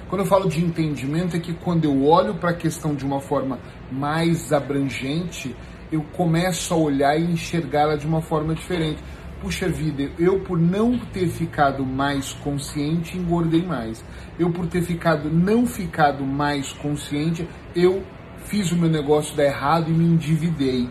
Quando 0.09 0.23
eu 0.23 0.27
falo 0.27 0.49
de 0.49 0.65
entendimento, 0.65 1.37
é 1.37 1.41
que 1.41 1.53
quando 1.53 1.85
eu 1.85 2.05
olho 2.05 2.35
para 2.35 2.51
a 2.51 2.55
questão 2.55 2.95
de 2.95 3.05
uma 3.05 3.21
forma 3.21 3.59
mais 3.91 4.53
abrangente, 4.53 5.55
eu 5.91 6.03
começo 6.13 6.73
a 6.75 6.77
olhar 6.77 7.19
e 7.19 7.25
enxergá-la 7.25 7.97
de 7.97 8.07
uma 8.07 8.21
forma 8.21 8.55
diferente. 8.55 9.03
Puxa 9.41 9.69
vida, 9.69 10.11
eu 10.19 10.41
por 10.41 10.59
não 10.59 10.99
ter 10.99 11.29
ficado 11.29 11.85
mais 11.85 12.33
consciente, 12.33 13.19
engordei 13.19 13.63
mais. 13.63 14.05
Eu 14.39 14.51
por 14.51 14.67
ter 14.67 14.83
ficado 14.83 15.31
não 15.31 15.67
ficado 15.67 16.25
mais 16.25 16.73
consciente, 16.73 17.49
eu 17.75 18.03
fiz 18.47 18.73
o 18.73 18.77
meu 18.77 18.89
negócio 18.89 19.37
dar 19.37 19.45
errado 19.45 19.91
e 19.91 19.93
me 19.93 20.05
endividei. 20.05 20.89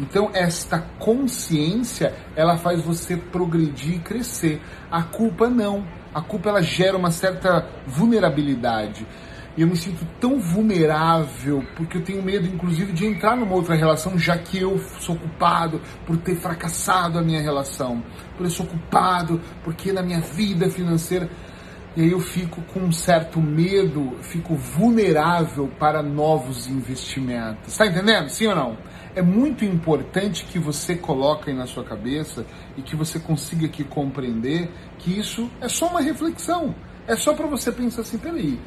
Então, 0.00 0.30
esta 0.32 0.78
consciência, 0.98 2.14
ela 2.34 2.56
faz 2.56 2.82
você 2.82 3.16
progredir 3.18 3.96
e 3.96 3.98
crescer. 3.98 4.60
A 4.90 5.02
culpa 5.02 5.48
não. 5.48 5.86
A 6.14 6.22
culpa 6.22 6.48
ela 6.48 6.62
gera 6.62 6.96
uma 6.96 7.10
certa 7.10 7.68
vulnerabilidade. 7.86 9.06
E 9.56 9.62
eu 9.62 9.68
me 9.68 9.76
sinto 9.76 10.06
tão 10.20 10.38
vulnerável 10.38 11.64
porque 11.76 11.98
eu 11.98 12.02
tenho 12.02 12.22
medo, 12.22 12.46
inclusive, 12.46 12.92
de 12.92 13.06
entrar 13.06 13.36
numa 13.36 13.54
outra 13.54 13.74
relação, 13.74 14.18
já 14.18 14.38
que 14.38 14.58
eu 14.58 14.78
sou 15.00 15.16
culpado 15.16 15.80
por 16.06 16.16
ter 16.16 16.36
fracassado 16.36 17.18
a 17.18 17.22
minha 17.22 17.40
relação, 17.40 18.02
por 18.36 18.46
eu 18.46 18.50
sou 18.50 18.66
culpado 18.66 19.40
porque 19.64 19.92
na 19.92 20.02
minha 20.02 20.20
vida 20.20 20.70
financeira. 20.70 21.28
E 21.96 22.02
aí 22.02 22.12
eu 22.12 22.20
fico 22.20 22.62
com 22.62 22.80
um 22.80 22.92
certo 22.92 23.40
medo, 23.40 24.16
fico 24.22 24.54
vulnerável 24.54 25.68
para 25.78 26.00
novos 26.00 26.68
investimentos. 26.68 27.72
Está 27.72 27.86
entendendo? 27.86 28.28
Sim 28.28 28.46
ou 28.46 28.54
não? 28.54 28.78
é 29.14 29.22
muito 29.22 29.64
importante 29.64 30.44
que 30.44 30.58
você 30.58 30.94
coloque 30.94 31.50
aí 31.50 31.56
na 31.56 31.66
sua 31.66 31.84
cabeça 31.84 32.46
e 32.76 32.82
que 32.82 32.94
você 32.94 33.18
consiga 33.18 33.66
aqui 33.66 33.82
compreender 33.82 34.70
que 34.98 35.18
isso 35.18 35.50
é 35.60 35.68
só 35.68 35.88
uma 35.88 36.00
reflexão. 36.00 36.74
É 37.06 37.16
só 37.16 37.34
para 37.34 37.46
você 37.46 37.72
pensar 37.72 38.02
assim, 38.02 38.18
peraí, 38.18 38.60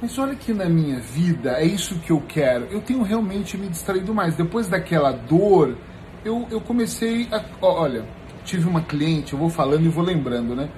mas 0.00 0.16
olha 0.18 0.34
que 0.34 0.52
na 0.52 0.66
minha 0.66 1.00
vida 1.00 1.58
é 1.58 1.64
isso 1.64 1.98
que 1.98 2.10
eu 2.10 2.22
quero. 2.28 2.66
Eu 2.66 2.80
tenho 2.80 3.02
realmente 3.02 3.56
me 3.56 3.68
distraído 3.68 4.14
mais. 4.14 4.36
Depois 4.36 4.68
daquela 4.68 5.10
dor, 5.10 5.76
eu, 6.24 6.46
eu 6.50 6.60
comecei 6.60 7.28
a. 7.32 7.44
Olha, 7.60 8.04
tive 8.44 8.68
uma 8.68 8.82
cliente, 8.82 9.32
eu 9.32 9.38
vou 9.38 9.50
falando 9.50 9.84
e 9.84 9.88
vou 9.88 10.04
lembrando, 10.04 10.54
né? 10.54 10.68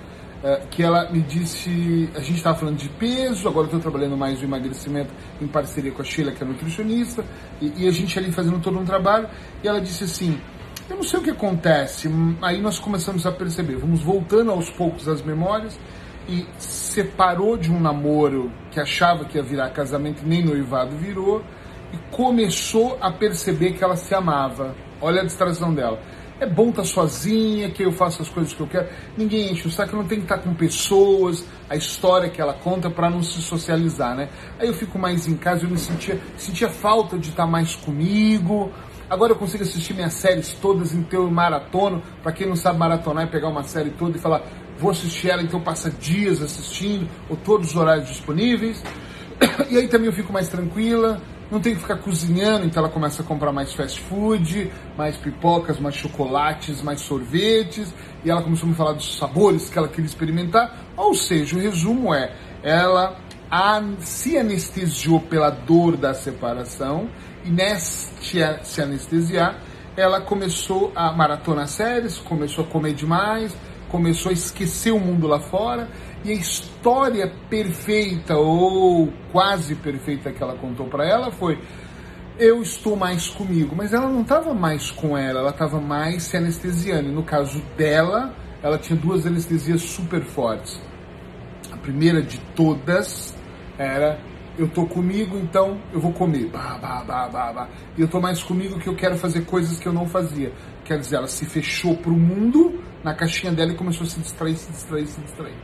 É, 0.43 0.63
que 0.71 0.83
ela 0.83 1.11
me 1.11 1.21
disse, 1.21 2.09
a 2.15 2.21
gente 2.21 2.39
estava 2.39 2.57
falando 2.57 2.79
de 2.79 2.89
peso, 2.89 3.47
agora 3.47 3.67
estou 3.67 3.79
trabalhando 3.79 4.17
mais 4.17 4.41
o 4.41 4.45
emagrecimento 4.45 5.13
em 5.39 5.47
parceria 5.47 5.93
com 5.93 6.01
a 6.01 6.05
Sheila, 6.05 6.33
que 6.33 6.43
é 6.43 6.47
nutricionista, 6.47 7.23
e, 7.61 7.85
e, 7.85 7.87
a 7.87 7.91
gente 7.91 8.19
ali 8.19 8.33
fazendo 8.33 8.59
todo 8.59 8.79
um 8.79 8.85
trabalho, 8.87 9.29
e 9.63 9.69
ela 9.69 9.83
disse 9.83 10.05
assim, 10.05 10.41
eu 10.89 10.97
não 10.97 11.03
sei 11.03 11.21
o 11.21 11.23
que 11.23 11.29
acontece, 11.29 12.11
aí 12.41 12.59
nós 12.59 12.79
começamos 12.79 13.27
a 13.27 13.33
perceber, 13.33 13.77
vamos 13.77 14.01
voltando 14.01 14.51
aos 14.51 14.71
poucos 14.71 15.07
as 15.07 15.21
memórias, 15.21 15.79
e 16.31 16.47
separou 16.59 17.57
de 17.57 17.71
um 17.71 17.81
namoro 17.81 18.51
que 18.71 18.79
achava 18.79 19.25
que 19.25 19.37
ia 19.37 19.43
virar 19.43 19.71
casamento, 19.71 20.23
nem 20.25 20.45
noivado 20.45 20.97
virou, 20.97 21.43
e 21.93 21.99
começou 22.11 22.97
a 23.01 23.11
perceber 23.11 23.73
que 23.73 23.83
ela 23.83 23.97
se 23.97 24.15
amava. 24.15 24.75
Olha 25.01 25.23
a 25.23 25.25
distração 25.25 25.75
dela 25.75 25.99
é 26.41 26.47
bom 26.47 26.71
estar 26.71 26.83
tá 26.83 26.89
sozinha, 26.89 27.71
que 27.71 27.85
eu 27.85 27.93
faço 27.93 28.23
as 28.23 28.29
coisas 28.29 28.53
que 28.55 28.61
eu 28.61 28.67
quero. 28.67 28.89
Ninguém 29.17 29.53
enche 29.53 29.69
o 29.69 29.71
saco, 29.71 29.95
não 29.95 30.07
tem 30.07 30.19
que 30.19 30.25
estar 30.25 30.39
tá 30.39 30.43
com 30.43 30.55
pessoas, 30.55 31.45
a 31.69 31.77
história 31.77 32.31
que 32.31 32.41
ela 32.41 32.55
conta 32.55 32.91
para 32.91 33.11
não 33.11 33.23
se 33.23 33.43
socializar, 33.43 34.17
né? 34.17 34.31
Aí 34.59 34.67
eu 34.67 34.75
fico 34.75 34.99
mais 34.99 35.29
em 35.29 35.37
casa, 35.37 35.65
eu 35.65 35.71
me 35.71 35.79
sentia, 35.79 36.19
sentia 36.39 36.71
falta 36.71 37.19
de 37.19 37.29
estar 37.29 37.45
tá 37.45 37.49
mais 37.49 37.77
comigo. 37.77 38.73
Agora 39.09 39.33
eu 39.33 39.37
consigo 39.37 39.65
assistir 39.65 39.93
minhas 39.93 40.15
séries 40.15 40.55
todas 40.55 40.95
em 40.95 41.03
teu 41.03 41.31
maratona. 41.31 42.01
Para 42.23 42.33
quem 42.33 42.47
não 42.47 42.57
sabe 42.57 42.79
maratonar 42.79 43.25
é 43.25 43.27
pegar 43.27 43.49
uma 43.49 43.65
série 43.65 43.91
toda 43.91 44.17
e 44.17 44.21
falar, 44.21 44.43
vou 44.81 44.91
assistir 44.91 45.31
ela, 45.31 45.43
então 45.43 45.61
passa 45.61 45.91
dias 45.91 46.43
assistindo, 46.43 47.09
ou 47.29 47.37
todos 47.37 47.71
os 47.71 47.77
horários 47.77 48.09
disponíveis. 48.09 48.83
E 49.71 49.79
aí 49.79 49.89
também 49.89 50.07
eu 50.07 50.13
fico 50.13 50.33
mais 50.33 50.49
tranquila, 50.49 51.23
não 51.51 51.61
tem 51.61 51.75
que 51.75 51.81
ficar 51.81 51.97
cozinhando, 51.97 52.67
então 52.67 52.83
ela 52.83 52.93
começa 52.93 53.23
a 53.23 53.25
comprar 53.25 53.53
mais 53.53 53.73
fast 53.73 54.01
food, 54.03 54.71
mais 54.99 55.17
pipocas, 55.17 55.79
mais 55.79 55.95
chocolates, 55.95 56.83
mais 56.83 57.01
sorvetes, 57.01 57.95
e 58.25 58.31
ela 58.31 58.43
começou 58.43 58.67
a 58.67 58.71
me 58.71 58.77
falar 58.77 58.93
dos 58.93 59.17
sabores 59.17 59.71
que 59.71 59.79
ela 59.79 59.89
queria 59.89 60.07
experimentar. 60.07 60.77
Ou 60.97 61.15
seja, 61.15 61.57
o 61.57 61.61
resumo 61.61 62.13
é, 62.15 62.35
ela 62.63 63.17
se 64.01 64.37
anestesiou 64.37 65.21
pela 65.21 65.51
dor 65.51 65.97
da 65.97 66.15
separação, 66.15 67.09
e 67.45 67.51
neste 67.51 68.39
se 68.63 68.83
anestesiar, 68.83 69.59
ela 69.97 70.21
começou 70.21 70.93
a 70.95 71.13
maratonar 71.13 71.67
séries, 71.69 72.19
começou 72.19 72.65
a 72.65 72.67
comer 72.69 72.95
demais, 72.95 73.55
começou 73.91 74.31
a 74.31 74.33
esquecer 74.33 74.93
o 74.93 75.01
mundo 75.01 75.27
lá 75.27 75.41
fora, 75.41 75.89
e 76.25 76.31
a 76.31 76.35
história 76.35 77.33
perfeita 77.49 78.37
ou 78.37 79.13
quase 79.33 79.75
perfeita 79.75 80.31
que 80.31 80.43
ela 80.43 80.55
contou 80.55 80.87
para 80.87 81.07
ela 81.07 81.31
foi: 81.31 81.59
eu 82.39 82.63
estou 82.63 82.97
mais 82.97 83.29
comigo. 83.29 83.75
Mas 83.77 83.93
ela 83.93 84.09
não 84.09 84.23
estava 84.23 84.55
mais 84.55 84.91
com 84.91 85.17
ela, 85.17 85.41
ela 85.41 85.51
estava 85.51 85.81
mais 85.81 86.25
se 86.25 86.37
anestesiando. 86.37 87.11
E 87.11 87.13
no 87.13 87.23
caso 87.23 87.63
dela, 87.77 88.35
ela 88.63 88.79
tinha 88.79 88.99
duas 88.99 89.27
anestesias 89.27 89.83
super 89.83 90.23
fortes. 90.23 90.81
A 91.71 91.77
primeira 91.77 92.23
de 92.23 92.39
todas 92.55 93.35
era 93.79 94.19
eu 94.59 94.69
tô 94.69 94.85
comigo, 94.85 95.39
então 95.39 95.79
eu 95.93 96.01
vou 96.01 96.13
comer. 96.13 96.47
Bah, 96.47 96.79
bah, 96.81 97.05
bah, 97.07 97.29
bah, 97.29 97.53
bah. 97.53 97.69
E 97.97 98.01
eu 98.01 98.09
tô 98.09 98.21
mais 98.21 98.43
comigo 98.43 98.79
que 98.79 98.89
eu 98.89 98.95
quero 98.95 99.17
fazer 99.17 99.47
coisas 99.47 99.79
que 99.79 99.87
eu 99.87 99.93
não 99.93 100.07
fazia. 100.07 100.53
Quer 100.85 100.99
dizer, 100.99 101.17
ela 101.17 101.29
se 101.29 101.47
fechou 101.47 101.97
pro 101.97 102.13
mundo 102.13 102.83
na 103.03 103.15
caixinha 103.15 103.53
dela 103.53 103.73
e 103.73 103.75
começou 103.75 104.07
a 104.07 104.11
se 104.11 104.21
distrair, 104.21 104.57
se 104.57 104.71
distrair, 104.71 105.07
se 105.07 105.21
distrair. 105.21 105.57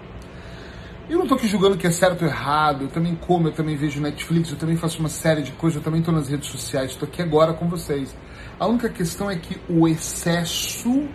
Eu 1.09 1.19
não 1.19 1.25
estou 1.25 1.39
aqui 1.39 1.47
julgando 1.47 1.77
que 1.77 1.87
é 1.87 1.91
certo 1.91 2.23
ou 2.23 2.29
errado, 2.29 2.83
eu 2.83 2.89
também 2.89 3.15
como, 3.15 3.47
eu 3.47 3.53
também 3.53 3.77
vejo 3.77 4.01
Netflix, 4.01 4.51
eu 4.51 4.57
também 4.57 4.77
faço 4.77 4.99
uma 4.99 5.09
série 5.09 5.41
de 5.43 5.53
coisas, 5.53 5.77
eu 5.77 5.83
também 5.85 6.01
estou 6.01 6.13
nas 6.13 6.29
redes 6.29 6.51
sociais, 6.51 6.91
estou 6.91 7.09
aqui 7.09 7.23
agora 7.23 7.53
com 7.53 7.69
vocês. 7.69 8.17
A 8.59 8.67
única 8.67 8.89
questão 8.89 9.31
é 9.31 9.37
que 9.37 9.57
o 9.69 9.87
excesso 9.87 11.07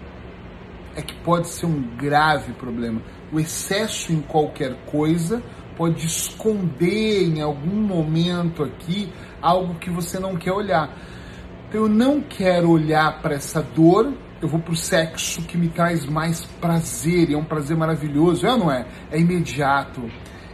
é 0.96 1.01
que 1.01 1.13
pode 1.16 1.48
ser 1.48 1.66
um 1.66 1.82
grave 1.98 2.54
problema. 2.54 3.01
O 3.34 3.40
excesso 3.40 4.13
em 4.13 4.22
qualquer 4.22 4.75
coisa 4.86 5.44
pode 5.75 6.06
esconder 6.06 7.24
em 7.24 7.42
algum 7.42 7.82
momento 7.82 8.63
aqui 8.63 9.12
algo 9.42 9.75
que 9.75 9.90
você 9.90 10.20
não 10.20 10.38
quer 10.38 10.51
olhar. 10.51 10.96
Então 11.68 11.82
eu 11.82 11.90
não 11.90 12.22
quero 12.22 12.70
olhar 12.70 13.22
para 13.22 13.36
essa 13.36 13.62
dor 13.62 14.13
eu 14.42 14.48
vou 14.48 14.60
pro 14.60 14.76
sexo 14.76 15.44
que 15.44 15.58
me 15.58 15.70
traz 15.70 16.06
mais 16.06 16.46
prazer, 16.60 17.30
e 17.30 17.34
é 17.34 17.38
um 17.38 17.44
prazer 17.44 17.78
maravilhoso, 17.78 18.46
é 18.46 18.52
ou 18.52 18.58
não 18.58 18.72
é? 18.72 18.86
É 19.12 19.20
imediato. 19.20 20.02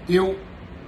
Eu 0.09 0.37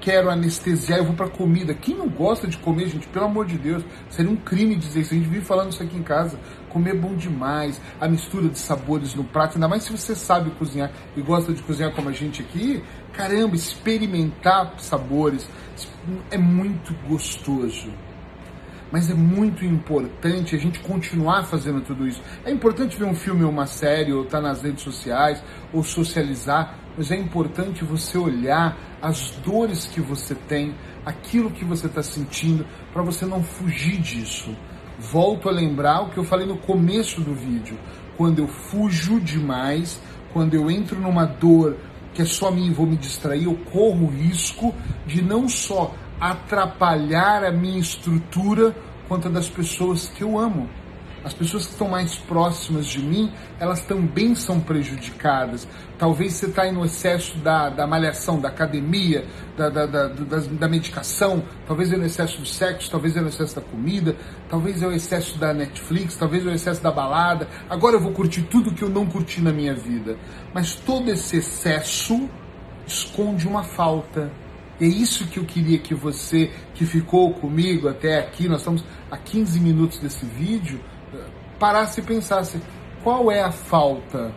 quero 0.01 0.29
anestesiar, 0.29 1.00
eu 1.00 1.06
vou 1.06 1.15
pra 1.15 1.29
comida. 1.29 1.74
Quem 1.74 1.96
não 1.96 2.10
gosta 2.10 2.48
de 2.48 2.58
comer, 2.58 2.88
gente, 2.88 3.08
pelo 3.08 3.25
amor 3.25 3.46
de 3.46 3.58
Deus, 3.58 3.84
seria 4.10 4.32
um 4.32 4.36
crime 4.36 4.75
dizer 4.75 5.01
isso. 5.01 5.13
A 5.13 5.18
gente 5.18 5.29
vive 5.29 5.46
falando 5.46 5.72
isso 5.72 5.84
aqui 5.84 5.98
em 5.98 6.03
casa. 6.03 6.39
Comer 6.70 6.91
é 6.91 6.96
bom 6.96 7.15
demais, 7.15 7.82
a 8.00 8.08
mistura 8.08 8.50
de 8.50 8.60
sabores 8.60 9.15
no 9.15 9.24
prato, 9.24 9.56
ainda 9.56 9.68
mais 9.68 9.84
se 9.84 9.91
você 9.91 10.15
sabe 10.15 10.51
cozinhar 10.51 10.91
e 11.15 11.22
gosta 11.22 11.53
de 11.53 11.62
cozinhar 11.63 11.94
como 11.94 12.10
a 12.10 12.13
gente 12.13 12.41
aqui. 12.41 12.84
Caramba, 13.13 13.56
experimentar 13.56 14.74
sabores 14.77 15.50
é 16.32 16.38
muito 16.38 16.94
gostoso 17.08 17.91
mas 18.91 19.10
é 19.10 19.13
muito 19.13 19.63
importante 19.65 20.55
a 20.55 20.60
gente 20.60 20.79
continuar 20.79 21.43
fazendo 21.43 21.81
tudo 21.81 22.08
isso. 22.08 22.22
É 22.43 22.51
importante 22.51 22.98
ver 22.98 23.05
um 23.05 23.15
filme 23.15 23.43
ou 23.43 23.51
uma 23.51 23.65
série, 23.65 24.12
ou 24.12 24.24
estar 24.24 24.41
tá 24.41 24.48
nas 24.48 24.62
redes 24.62 24.84
sociais, 24.84 25.43
ou 25.72 25.84
socializar, 25.84 26.77
mas 26.98 27.12
é 27.12 27.15
importante 27.15 27.84
você 27.84 28.17
olhar 28.17 28.77
as 29.01 29.31
dores 29.46 29.86
que 29.86 30.01
você 30.01 30.36
tem, 30.36 30.75
aquilo 31.05 31.51
que 31.51 31.63
você 31.63 31.88
está 31.88 32.03
sentindo, 32.03 32.65
para 32.91 33.03
você 33.03 33.25
não 33.25 33.43
fugir 33.43 33.98
disso. 34.01 34.55
Volto 34.98 35.48
a 35.48 35.51
lembrar 35.51 36.01
o 36.01 36.10
que 36.10 36.17
eu 36.17 36.24
falei 36.24 36.46
no 36.46 36.58
começo 36.58 37.22
do 37.22 37.34
vídeo. 37.34 37.77
Quando 38.17 38.39
eu 38.39 38.48
fujo 38.48 39.19
demais, 39.19 40.01
quando 40.34 40.53
eu 40.53 40.69
entro 40.69 41.00
numa 41.00 41.25
dor 41.25 41.77
que 42.13 42.22
é 42.22 42.25
só 42.25 42.51
mim 42.51 42.67
e 42.67 42.74
vou 42.74 42.86
me 42.86 42.98
distrair, 42.98 43.46
eu 43.46 43.55
corro 43.72 44.08
o 44.08 44.10
risco 44.10 44.75
de 45.05 45.22
não 45.22 45.48
só 45.48 45.93
atrapalhar 46.19 47.43
a 47.43 47.51
minha 47.51 47.79
estrutura 47.79 48.75
quanto 49.07 49.27
a 49.27 49.31
das 49.31 49.49
pessoas 49.49 50.07
que 50.07 50.23
eu 50.23 50.38
amo. 50.38 50.69
As 51.23 51.33
pessoas 51.33 51.65
que 51.65 51.73
estão 51.73 51.89
mais 51.89 52.15
próximas 52.15 52.88
de 52.88 52.99
mim, 52.99 53.31
elas 53.59 53.81
também 53.81 54.33
são 54.35 54.59
prejudicadas. 54.59 55.67
Talvez 55.97 56.33
você 56.33 56.45
está 56.45 56.71
no 56.71 56.85
excesso 56.85 57.38
da, 57.39 57.69
da 57.69 57.85
malhação, 57.85 58.39
da 58.39 58.47
academia, 58.47 59.25
da, 59.57 59.69
da, 59.69 59.85
da, 59.85 60.07
da, 60.07 60.38
da 60.38 60.67
medicação, 60.69 61.43
talvez 61.67 61.91
é 61.91 61.97
no 61.97 62.05
excesso 62.05 62.39
do 62.39 62.45
sexo, 62.45 62.89
talvez 62.89 63.17
é 63.17 63.21
no 63.21 63.27
excesso 63.27 63.55
da 63.55 63.61
comida, 63.61 64.15
talvez 64.49 64.81
é 64.81 64.88
o 64.88 64.93
excesso 64.93 65.38
da 65.38 65.53
Netflix, 65.53 66.15
talvez 66.15 66.45
é 66.45 66.49
o 66.49 66.53
excesso 66.53 66.81
da 66.81 66.91
balada. 66.91 67.49
Agora 67.69 67.97
eu 67.97 67.99
vou 68.01 68.13
curtir 68.13 68.43
tudo 68.43 68.73
que 68.73 68.83
eu 68.83 68.89
não 68.89 69.05
curti 69.05 69.41
na 69.41 69.51
minha 69.51 69.75
vida. 69.75 70.17
Mas 70.53 70.73
todo 70.73 71.09
esse 71.09 71.38
excesso 71.38 72.29
esconde 72.88 73.45
uma 73.45 73.63
falta. 73.63 74.31
É 74.79 74.86
isso 74.86 75.27
que 75.27 75.38
eu 75.38 75.45
queria 75.45 75.77
que 75.77 75.93
você, 75.93 76.51
que 76.74 76.86
ficou 76.86 77.33
comigo 77.33 77.89
até 77.89 78.19
aqui, 78.19 78.48
nós 78.48 78.59
estamos 78.59 78.83
a 79.12 79.17
15 79.17 79.59
minutos 79.59 80.00
desse 80.00 80.25
vídeo, 80.25 80.79
parasse 81.59 82.00
e 82.00 82.03
pensasse: 82.03 82.62
qual 83.03 83.31
é 83.31 83.41
a 83.41 83.51
falta? 83.51 84.33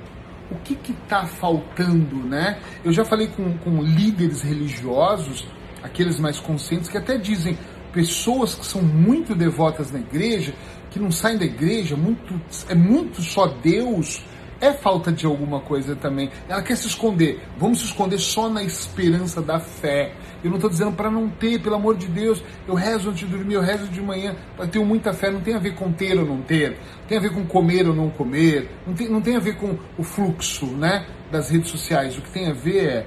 O 0.50 0.56
que 0.56 0.92
está 0.92 1.24
faltando, 1.24 2.16
né? 2.16 2.60
Eu 2.84 2.92
já 2.92 3.04
falei 3.04 3.28
com, 3.28 3.56
com 3.58 3.82
líderes 3.82 4.42
religiosos, 4.42 5.46
aqueles 5.82 6.18
mais 6.18 6.38
conscientes, 6.38 6.90
que 6.90 6.98
até 6.98 7.16
dizem 7.16 7.56
pessoas 7.92 8.54
que 8.54 8.66
são 8.66 8.82
muito 8.82 9.34
devotas 9.34 9.90
na 9.90 9.98
igreja, 9.98 10.54
que 10.90 10.98
não 10.98 11.10
saem 11.10 11.38
da 11.38 11.44
igreja, 11.44 11.96
muito, 11.96 12.40
é 12.68 12.74
muito 12.74 13.22
só 13.22 13.46
Deus, 13.46 14.22
é 14.62 14.72
falta 14.72 15.10
de 15.10 15.26
alguma 15.26 15.58
coisa 15.58 15.96
também. 15.96 16.30
Ela 16.48 16.62
quer 16.62 16.76
se 16.76 16.86
esconder. 16.86 17.42
Vamos 17.58 17.80
se 17.80 17.86
esconder 17.86 18.18
só 18.18 18.48
na 18.48 18.62
esperança 18.62 19.42
da 19.42 19.58
fé. 19.58 20.14
Eu 20.42 20.50
não 20.50 20.56
estou 20.56 20.70
dizendo 20.70 20.92
para 20.92 21.10
não 21.10 21.28
ter, 21.28 21.60
pelo 21.60 21.74
amor 21.74 21.96
de 21.96 22.06
Deus. 22.06 22.40
Eu 22.66 22.74
rezo 22.74 23.10
antes 23.10 23.28
de 23.28 23.36
dormir, 23.36 23.54
eu 23.54 23.60
rezo 23.60 23.88
de 23.88 24.00
manhã. 24.00 24.36
Eu 24.56 24.68
tenho 24.68 24.86
muita 24.86 25.12
fé. 25.12 25.32
Não 25.32 25.40
tem 25.40 25.54
a 25.54 25.58
ver 25.58 25.74
com 25.74 25.92
ter 25.92 26.16
ou 26.16 26.24
não 26.24 26.40
ter. 26.42 26.78
Tem 27.08 27.18
a 27.18 27.20
ver 27.20 27.34
com 27.34 27.44
comer 27.44 27.88
ou 27.88 27.94
não 27.94 28.08
comer. 28.08 28.70
Não 28.86 28.94
tem, 28.94 29.08
não 29.08 29.20
tem 29.20 29.34
a 29.34 29.40
ver 29.40 29.56
com 29.56 29.76
o 29.98 30.04
fluxo 30.04 30.66
né, 30.66 31.06
das 31.32 31.50
redes 31.50 31.68
sociais. 31.68 32.16
O 32.16 32.22
que 32.22 32.30
tem 32.30 32.48
a 32.48 32.52
ver 32.52 32.84
é 32.84 33.06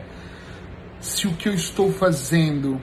se 0.99 1.25
o 1.25 1.31
que 1.31 1.47
eu 1.47 1.53
estou 1.53 1.89
fazendo 1.89 2.81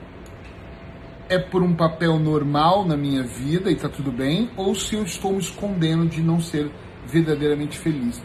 é 1.29 1.37
por 1.37 1.61
um 1.61 1.75
papel 1.75 2.17
normal 2.17 2.87
na 2.87 2.97
minha 2.97 3.21
vida 3.21 3.69
e 3.69 3.75
está 3.75 3.87
tudo 3.87 4.11
bem, 4.11 4.49
ou 4.57 4.73
se 4.73 4.95
eu 4.95 5.03
estou 5.03 5.31
me 5.31 5.39
escondendo 5.39 6.07
de 6.07 6.21
não 6.21 6.39
ser 6.39 6.71
verdadeiramente 7.05 7.77
feliz 7.77 8.21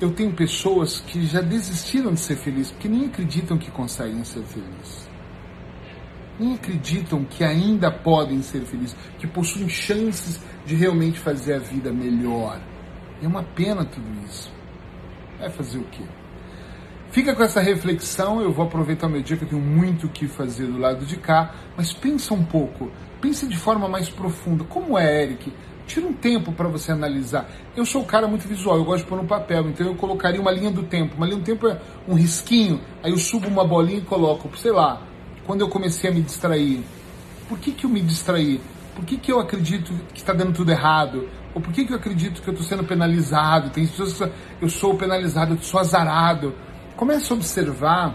eu 0.00 0.12
tenho 0.12 0.32
pessoas 0.32 1.00
que 1.00 1.26
já 1.26 1.40
desistiram 1.40 2.14
de 2.14 2.20
ser 2.20 2.36
felizes 2.36 2.70
porque 2.70 2.88
nem 2.88 3.06
acreditam 3.06 3.58
que 3.58 3.70
conseguem 3.70 4.22
ser 4.24 4.42
felizes. 4.44 5.08
Nem 6.38 6.54
acreditam 6.54 7.24
que 7.24 7.42
ainda 7.42 7.90
podem 7.90 8.40
ser 8.42 8.60
felizes, 8.60 8.96
que 9.18 9.26
possuem 9.26 9.68
chances 9.68 10.40
de 10.64 10.76
realmente 10.76 11.18
fazer 11.18 11.54
a 11.54 11.58
vida 11.58 11.92
melhor. 11.92 12.60
É 13.20 13.26
uma 13.26 13.42
pena 13.42 13.84
tudo 13.84 14.06
isso. 14.24 14.52
Vai 15.38 15.50
fazer 15.50 15.78
o 15.78 15.84
quê? 15.84 16.04
Fica 17.10 17.34
com 17.34 17.42
essa 17.42 17.60
reflexão, 17.60 18.40
eu 18.40 18.52
vou 18.52 18.66
aproveitar 18.66 19.06
o 19.06 19.10
meu 19.10 19.22
dia 19.22 19.36
que 19.36 19.44
eu 19.44 19.48
tenho 19.48 19.62
muito 19.62 20.06
o 20.06 20.10
que 20.10 20.28
fazer 20.28 20.66
do 20.66 20.78
lado 20.78 21.04
de 21.06 21.16
cá, 21.16 21.54
mas 21.76 21.92
pensa 21.92 22.34
um 22.34 22.44
pouco, 22.44 22.92
pensa 23.20 23.48
de 23.48 23.56
forma 23.56 23.88
mais 23.88 24.08
profunda. 24.10 24.62
Como 24.64 24.96
é, 24.96 25.22
Eric, 25.24 25.52
Tira 25.88 26.06
um 26.06 26.12
tempo 26.12 26.52
para 26.52 26.68
você 26.68 26.92
analisar. 26.92 27.48
Eu 27.74 27.86
sou 27.86 28.02
um 28.02 28.04
cara 28.04 28.28
muito 28.28 28.46
visual, 28.46 28.76
eu 28.76 28.84
gosto 28.84 29.04
de 29.04 29.08
pôr 29.08 29.16
no 29.16 29.26
papel, 29.26 29.70
então 29.70 29.86
eu 29.86 29.94
colocaria 29.94 30.38
uma 30.38 30.50
linha 30.50 30.70
do 30.70 30.82
tempo. 30.82 31.16
Uma 31.16 31.24
linha 31.24 31.38
do 31.38 31.44
tempo 31.44 31.66
é 31.66 31.80
um 32.06 32.12
risquinho, 32.12 32.78
aí 33.02 33.10
eu 33.10 33.16
subo 33.16 33.48
uma 33.48 33.64
bolinha 33.64 33.98
e 33.98 34.02
coloco, 34.02 34.54
sei 34.58 34.70
lá, 34.70 35.00
quando 35.46 35.62
eu 35.62 35.68
comecei 35.70 36.10
a 36.10 36.12
me 36.12 36.20
distrair. 36.20 36.84
Por 37.48 37.58
que, 37.58 37.72
que 37.72 37.86
eu 37.86 37.90
me 37.90 38.02
distraí? 38.02 38.60
Por 38.94 39.02
que, 39.06 39.16
que 39.16 39.32
eu 39.32 39.40
acredito 39.40 39.90
que 40.12 40.20
está 40.20 40.34
dando 40.34 40.52
tudo 40.52 40.70
errado? 40.70 41.26
Ou 41.54 41.62
por 41.62 41.72
que, 41.72 41.86
que 41.86 41.92
eu 41.94 41.96
acredito 41.96 42.42
que 42.42 42.48
eu 42.48 42.52
estou 42.52 42.68
sendo 42.68 42.84
penalizado? 42.84 43.70
Tem 43.70 43.86
pessoas 43.86 44.12
que 44.12 44.30
eu 44.60 44.68
sou 44.68 44.94
penalizado, 44.94 45.54
eu 45.54 45.62
sou 45.62 45.80
azarado. 45.80 46.54
Comece 46.96 47.32
a 47.32 47.36
observar 47.36 48.14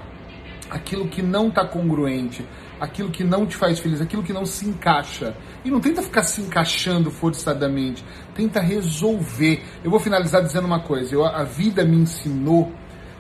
aquilo 0.69 1.07
que 1.07 1.23
não 1.23 1.47
está 1.47 1.65
congruente 1.65 2.45
aquilo 2.83 3.09
que 3.09 3.23
não 3.23 3.45
te 3.45 3.55
faz 3.55 3.79
feliz, 3.79 4.01
aquilo 4.01 4.21
que 4.21 4.33
não 4.33 4.45
se 4.45 4.67
encaixa. 4.67 5.33
E 5.63 5.71
não 5.71 5.79
tenta 5.79 6.01
ficar 6.01 6.23
se 6.23 6.41
encaixando 6.41 7.09
forçadamente, 7.09 8.03
tenta 8.35 8.59
resolver. 8.59 9.63
Eu 9.81 9.89
vou 9.89 10.01
finalizar 10.01 10.43
dizendo 10.43 10.67
uma 10.67 10.81
coisa: 10.81 11.15
eu, 11.15 11.25
a 11.25 11.45
vida 11.45 11.85
me 11.85 11.95
ensinou 11.95 12.73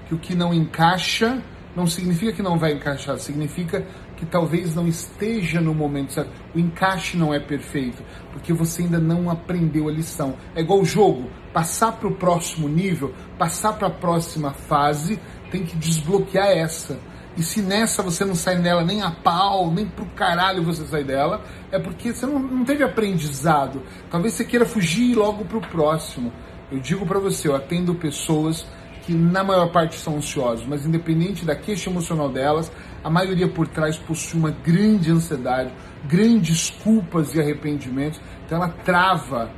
que 0.05 0.13
o 0.13 0.19
que 0.19 0.35
não 0.35 0.53
encaixa 0.53 1.41
não 1.73 1.87
significa 1.87 2.33
que 2.33 2.41
não 2.41 2.59
vai 2.59 2.73
encaixar, 2.73 3.17
significa 3.17 3.87
que 4.17 4.25
talvez 4.25 4.75
não 4.75 4.85
esteja 4.85 5.61
no 5.61 5.73
momento 5.73 6.13
certo. 6.13 6.29
O 6.53 6.59
encaixe 6.59 7.15
não 7.15 7.33
é 7.33 7.39
perfeito, 7.39 8.03
porque 8.33 8.51
você 8.51 8.83
ainda 8.83 8.99
não 8.99 9.29
aprendeu 9.29 9.87
a 9.87 9.91
lição. 9.91 10.35
É 10.53 10.61
igual 10.61 10.81
o 10.81 10.85
jogo, 10.85 11.31
passar 11.53 11.93
para 11.93 12.09
o 12.09 12.15
próximo 12.15 12.67
nível, 12.67 13.13
passar 13.39 13.73
para 13.73 13.87
a 13.87 13.91
próxima 13.91 14.51
fase, 14.51 15.17
tem 15.49 15.63
que 15.63 15.77
desbloquear 15.77 16.49
essa. 16.49 16.99
E 17.35 17.41
se 17.41 17.61
nessa 17.61 18.03
você 18.03 18.23
não 18.23 18.35
sai 18.35 18.57
dela 18.57 18.83
nem 18.83 19.01
a 19.01 19.09
pau, 19.09 19.71
nem 19.71 19.87
pro 19.87 20.05
caralho 20.07 20.63
você 20.63 20.85
sai 20.85 21.03
dela, 21.03 21.41
é 21.71 21.79
porque 21.79 22.13
você 22.13 22.25
não, 22.25 22.39
não 22.39 22.63
teve 22.63 22.83
aprendizado. 22.83 23.81
Talvez 24.09 24.35
você 24.35 24.45
queira 24.45 24.65
fugir 24.65 25.15
logo 25.15 25.43
pro 25.45 25.59
próximo. 25.59 26.31
Eu 26.71 26.79
digo 26.79 27.05
para 27.05 27.19
você, 27.19 27.47
eu 27.47 27.55
atendo 27.55 27.95
pessoas 27.95 28.65
que 29.05 29.13
na 29.13 29.43
maior 29.43 29.71
parte 29.71 29.95
são 29.95 30.15
ansiosas, 30.15 30.65
mas 30.65 30.85
independente 30.85 31.43
da 31.43 31.55
queixa 31.55 31.89
emocional 31.89 32.29
delas, 32.29 32.71
a 33.03 33.09
maioria 33.09 33.47
por 33.47 33.67
trás 33.67 33.97
possui 33.97 34.39
uma 34.39 34.51
grande 34.51 35.11
ansiedade, 35.11 35.73
grandes 36.05 36.69
culpas 36.69 37.35
e 37.35 37.41
arrependimentos. 37.41 38.21
Então 38.45 38.59
ela 38.59 38.69
trava 38.69 39.51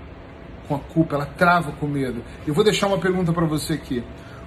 com 0.67 0.75
a 0.75 0.79
culpa, 0.79 1.15
ela 1.15 1.25
trava 1.25 1.71
com 1.73 1.85
medo. 1.85 2.23
Eu 2.47 2.53
vou 2.53 2.63
deixar 2.63 2.87
uma 2.87 2.97
pergunta 2.97 3.31
para 3.31 3.45
você 3.45 3.73
aqui 3.73 4.03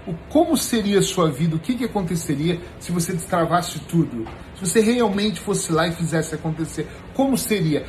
o 0.09 0.14
como 0.31 0.57
seria 0.57 1.01
a 1.01 1.03
sua 1.03 1.31
vida, 1.31 1.55
o 1.55 1.59
que, 1.59 1.75
que 1.75 1.85
aconteceria 1.85 2.59
se 2.81 2.90
você 2.90 3.12
destravasse 3.12 3.79
tudo. 3.81 4.27
Se 4.55 4.66
você 4.66 4.81
realmente 4.81 5.38
fosse 5.38 5.71
lá 5.71 5.87
e 5.87 5.92
fizesse 5.92 6.35
acontecer, 6.35 6.88
como 7.14 7.37
seria? 7.37 7.85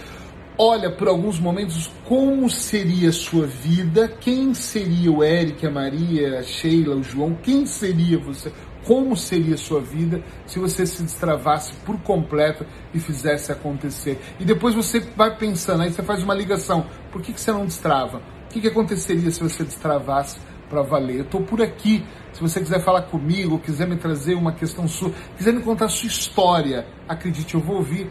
Olha 0.58 0.92
por 0.92 1.08
alguns 1.08 1.40
momentos 1.40 1.90
como 2.06 2.50
seria 2.50 3.08
a 3.08 3.14
sua 3.14 3.48
vida, 3.48 4.10
quem 4.20 4.54
seria 4.54 5.10
o 5.10 5.24
Eric, 5.24 5.66
a 5.66 5.72
Maria, 5.72 6.40
a 6.40 6.44
Sheila, 6.44 6.98
o 6.98 7.02
João, 7.02 7.38
quem 7.42 7.66
seria 7.66 8.20
você, 8.20 8.52
como 8.84 9.16
seria 9.16 9.56
a 9.56 9.58
sua 9.58 9.80
vida 9.80 10.22
se 10.46 10.60
você 10.60 10.86
se 10.86 11.02
destravasse 11.02 11.74
por 11.86 11.98
completo 12.02 12.66
e 12.94 13.00
fizesse 13.00 13.54
acontecer. 13.54 14.20
E 14.38 14.44
depois 14.44 14.76
você 14.76 15.00
vai 15.00 15.38
pensando, 15.38 15.84
aí 15.84 15.94
você 15.94 16.04
faz 16.04 16.22
uma 16.22 16.34
ligação, 16.34 16.86
por 17.10 17.22
que, 17.22 17.32
que 17.32 17.40
você 17.40 17.54
não 17.54 17.66
destrava? 17.66 18.18
O 18.18 18.50
que, 18.50 18.60
que 18.60 18.68
aconteceria 18.68 19.32
se 19.32 19.42
você 19.42 19.64
destravasse 19.64 20.38
para 20.70 20.82
valer. 20.82 21.18
Eu 21.18 21.24
estou 21.24 21.42
por 21.42 21.62
aqui. 21.62 22.06
Se 22.32 22.42
você 22.42 22.60
quiser 22.60 22.80
falar 22.80 23.02
comigo, 23.04 23.60
quiser 23.60 23.88
me 23.88 23.98
trazer 23.98 24.36
uma 24.36 24.54
questão 24.54 24.88
sua, 24.88 25.12
quiser 25.36 25.52
me 25.52 25.62
contar 25.62 25.90
sua 25.90 26.08
história, 26.08 26.86
acredite, 27.08 27.56
eu 27.56 27.60
vou 27.60 27.78
ouvir. 27.78 28.10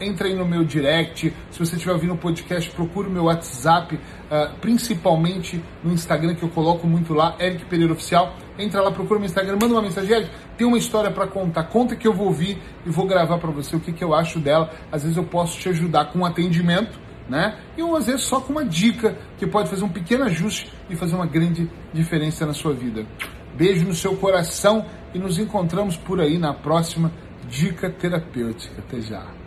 Entra 0.00 0.28
aí 0.28 0.34
no 0.34 0.46
meu 0.46 0.62
direct. 0.64 1.34
Se 1.50 1.58
você 1.58 1.74
estiver 1.74 1.92
ouvindo 1.92 2.14
o 2.14 2.16
podcast, 2.16 2.70
procure 2.70 3.08
o 3.08 3.10
meu 3.10 3.24
WhatsApp, 3.24 3.96
uh, 3.96 4.56
principalmente 4.60 5.60
no 5.82 5.92
Instagram, 5.92 6.36
que 6.36 6.44
eu 6.44 6.48
coloco 6.48 6.86
muito 6.86 7.12
lá, 7.12 7.34
Eric 7.40 7.64
Pereira 7.64 7.92
Oficial. 7.92 8.32
Entra 8.56 8.80
lá, 8.80 8.92
procura 8.92 9.16
o 9.16 9.20
meu 9.20 9.26
Instagram, 9.26 9.58
manda 9.60 9.74
uma 9.74 9.82
mensagem, 9.82 10.16
Eric, 10.16 10.30
tem 10.56 10.64
uma 10.64 10.78
história 10.78 11.10
para 11.10 11.26
contar. 11.26 11.64
Conta 11.64 11.96
que 11.96 12.06
eu 12.06 12.12
vou 12.12 12.28
ouvir 12.28 12.58
e 12.86 12.90
vou 12.90 13.08
gravar 13.08 13.38
para 13.38 13.50
você 13.50 13.74
o 13.74 13.80
que, 13.80 13.92
que 13.92 14.04
eu 14.04 14.14
acho 14.14 14.38
dela. 14.38 14.70
Às 14.92 15.02
vezes 15.02 15.16
eu 15.16 15.24
posso 15.24 15.58
te 15.58 15.68
ajudar 15.68 16.12
com 16.12 16.20
um 16.20 16.24
atendimento 16.24 17.07
né? 17.28 17.58
E 17.76 17.82
às 17.96 18.06
vezes 18.06 18.22
só 18.22 18.40
com 18.40 18.52
uma 18.52 18.64
dica 18.64 19.16
que 19.36 19.46
pode 19.46 19.68
fazer 19.68 19.84
um 19.84 19.88
pequeno 19.88 20.24
ajuste 20.24 20.72
e 20.88 20.96
fazer 20.96 21.14
uma 21.14 21.26
grande 21.26 21.70
diferença 21.92 22.46
na 22.46 22.52
sua 22.52 22.72
vida. 22.72 23.06
Beijo 23.54 23.84
no 23.84 23.94
seu 23.94 24.16
coração 24.16 24.86
e 25.12 25.18
nos 25.18 25.38
encontramos 25.38 25.96
por 25.96 26.20
aí 26.20 26.38
na 26.38 26.54
próxima 26.54 27.12
dica 27.48 27.90
terapêutica. 27.90 28.80
Até 28.80 29.00
já. 29.00 29.37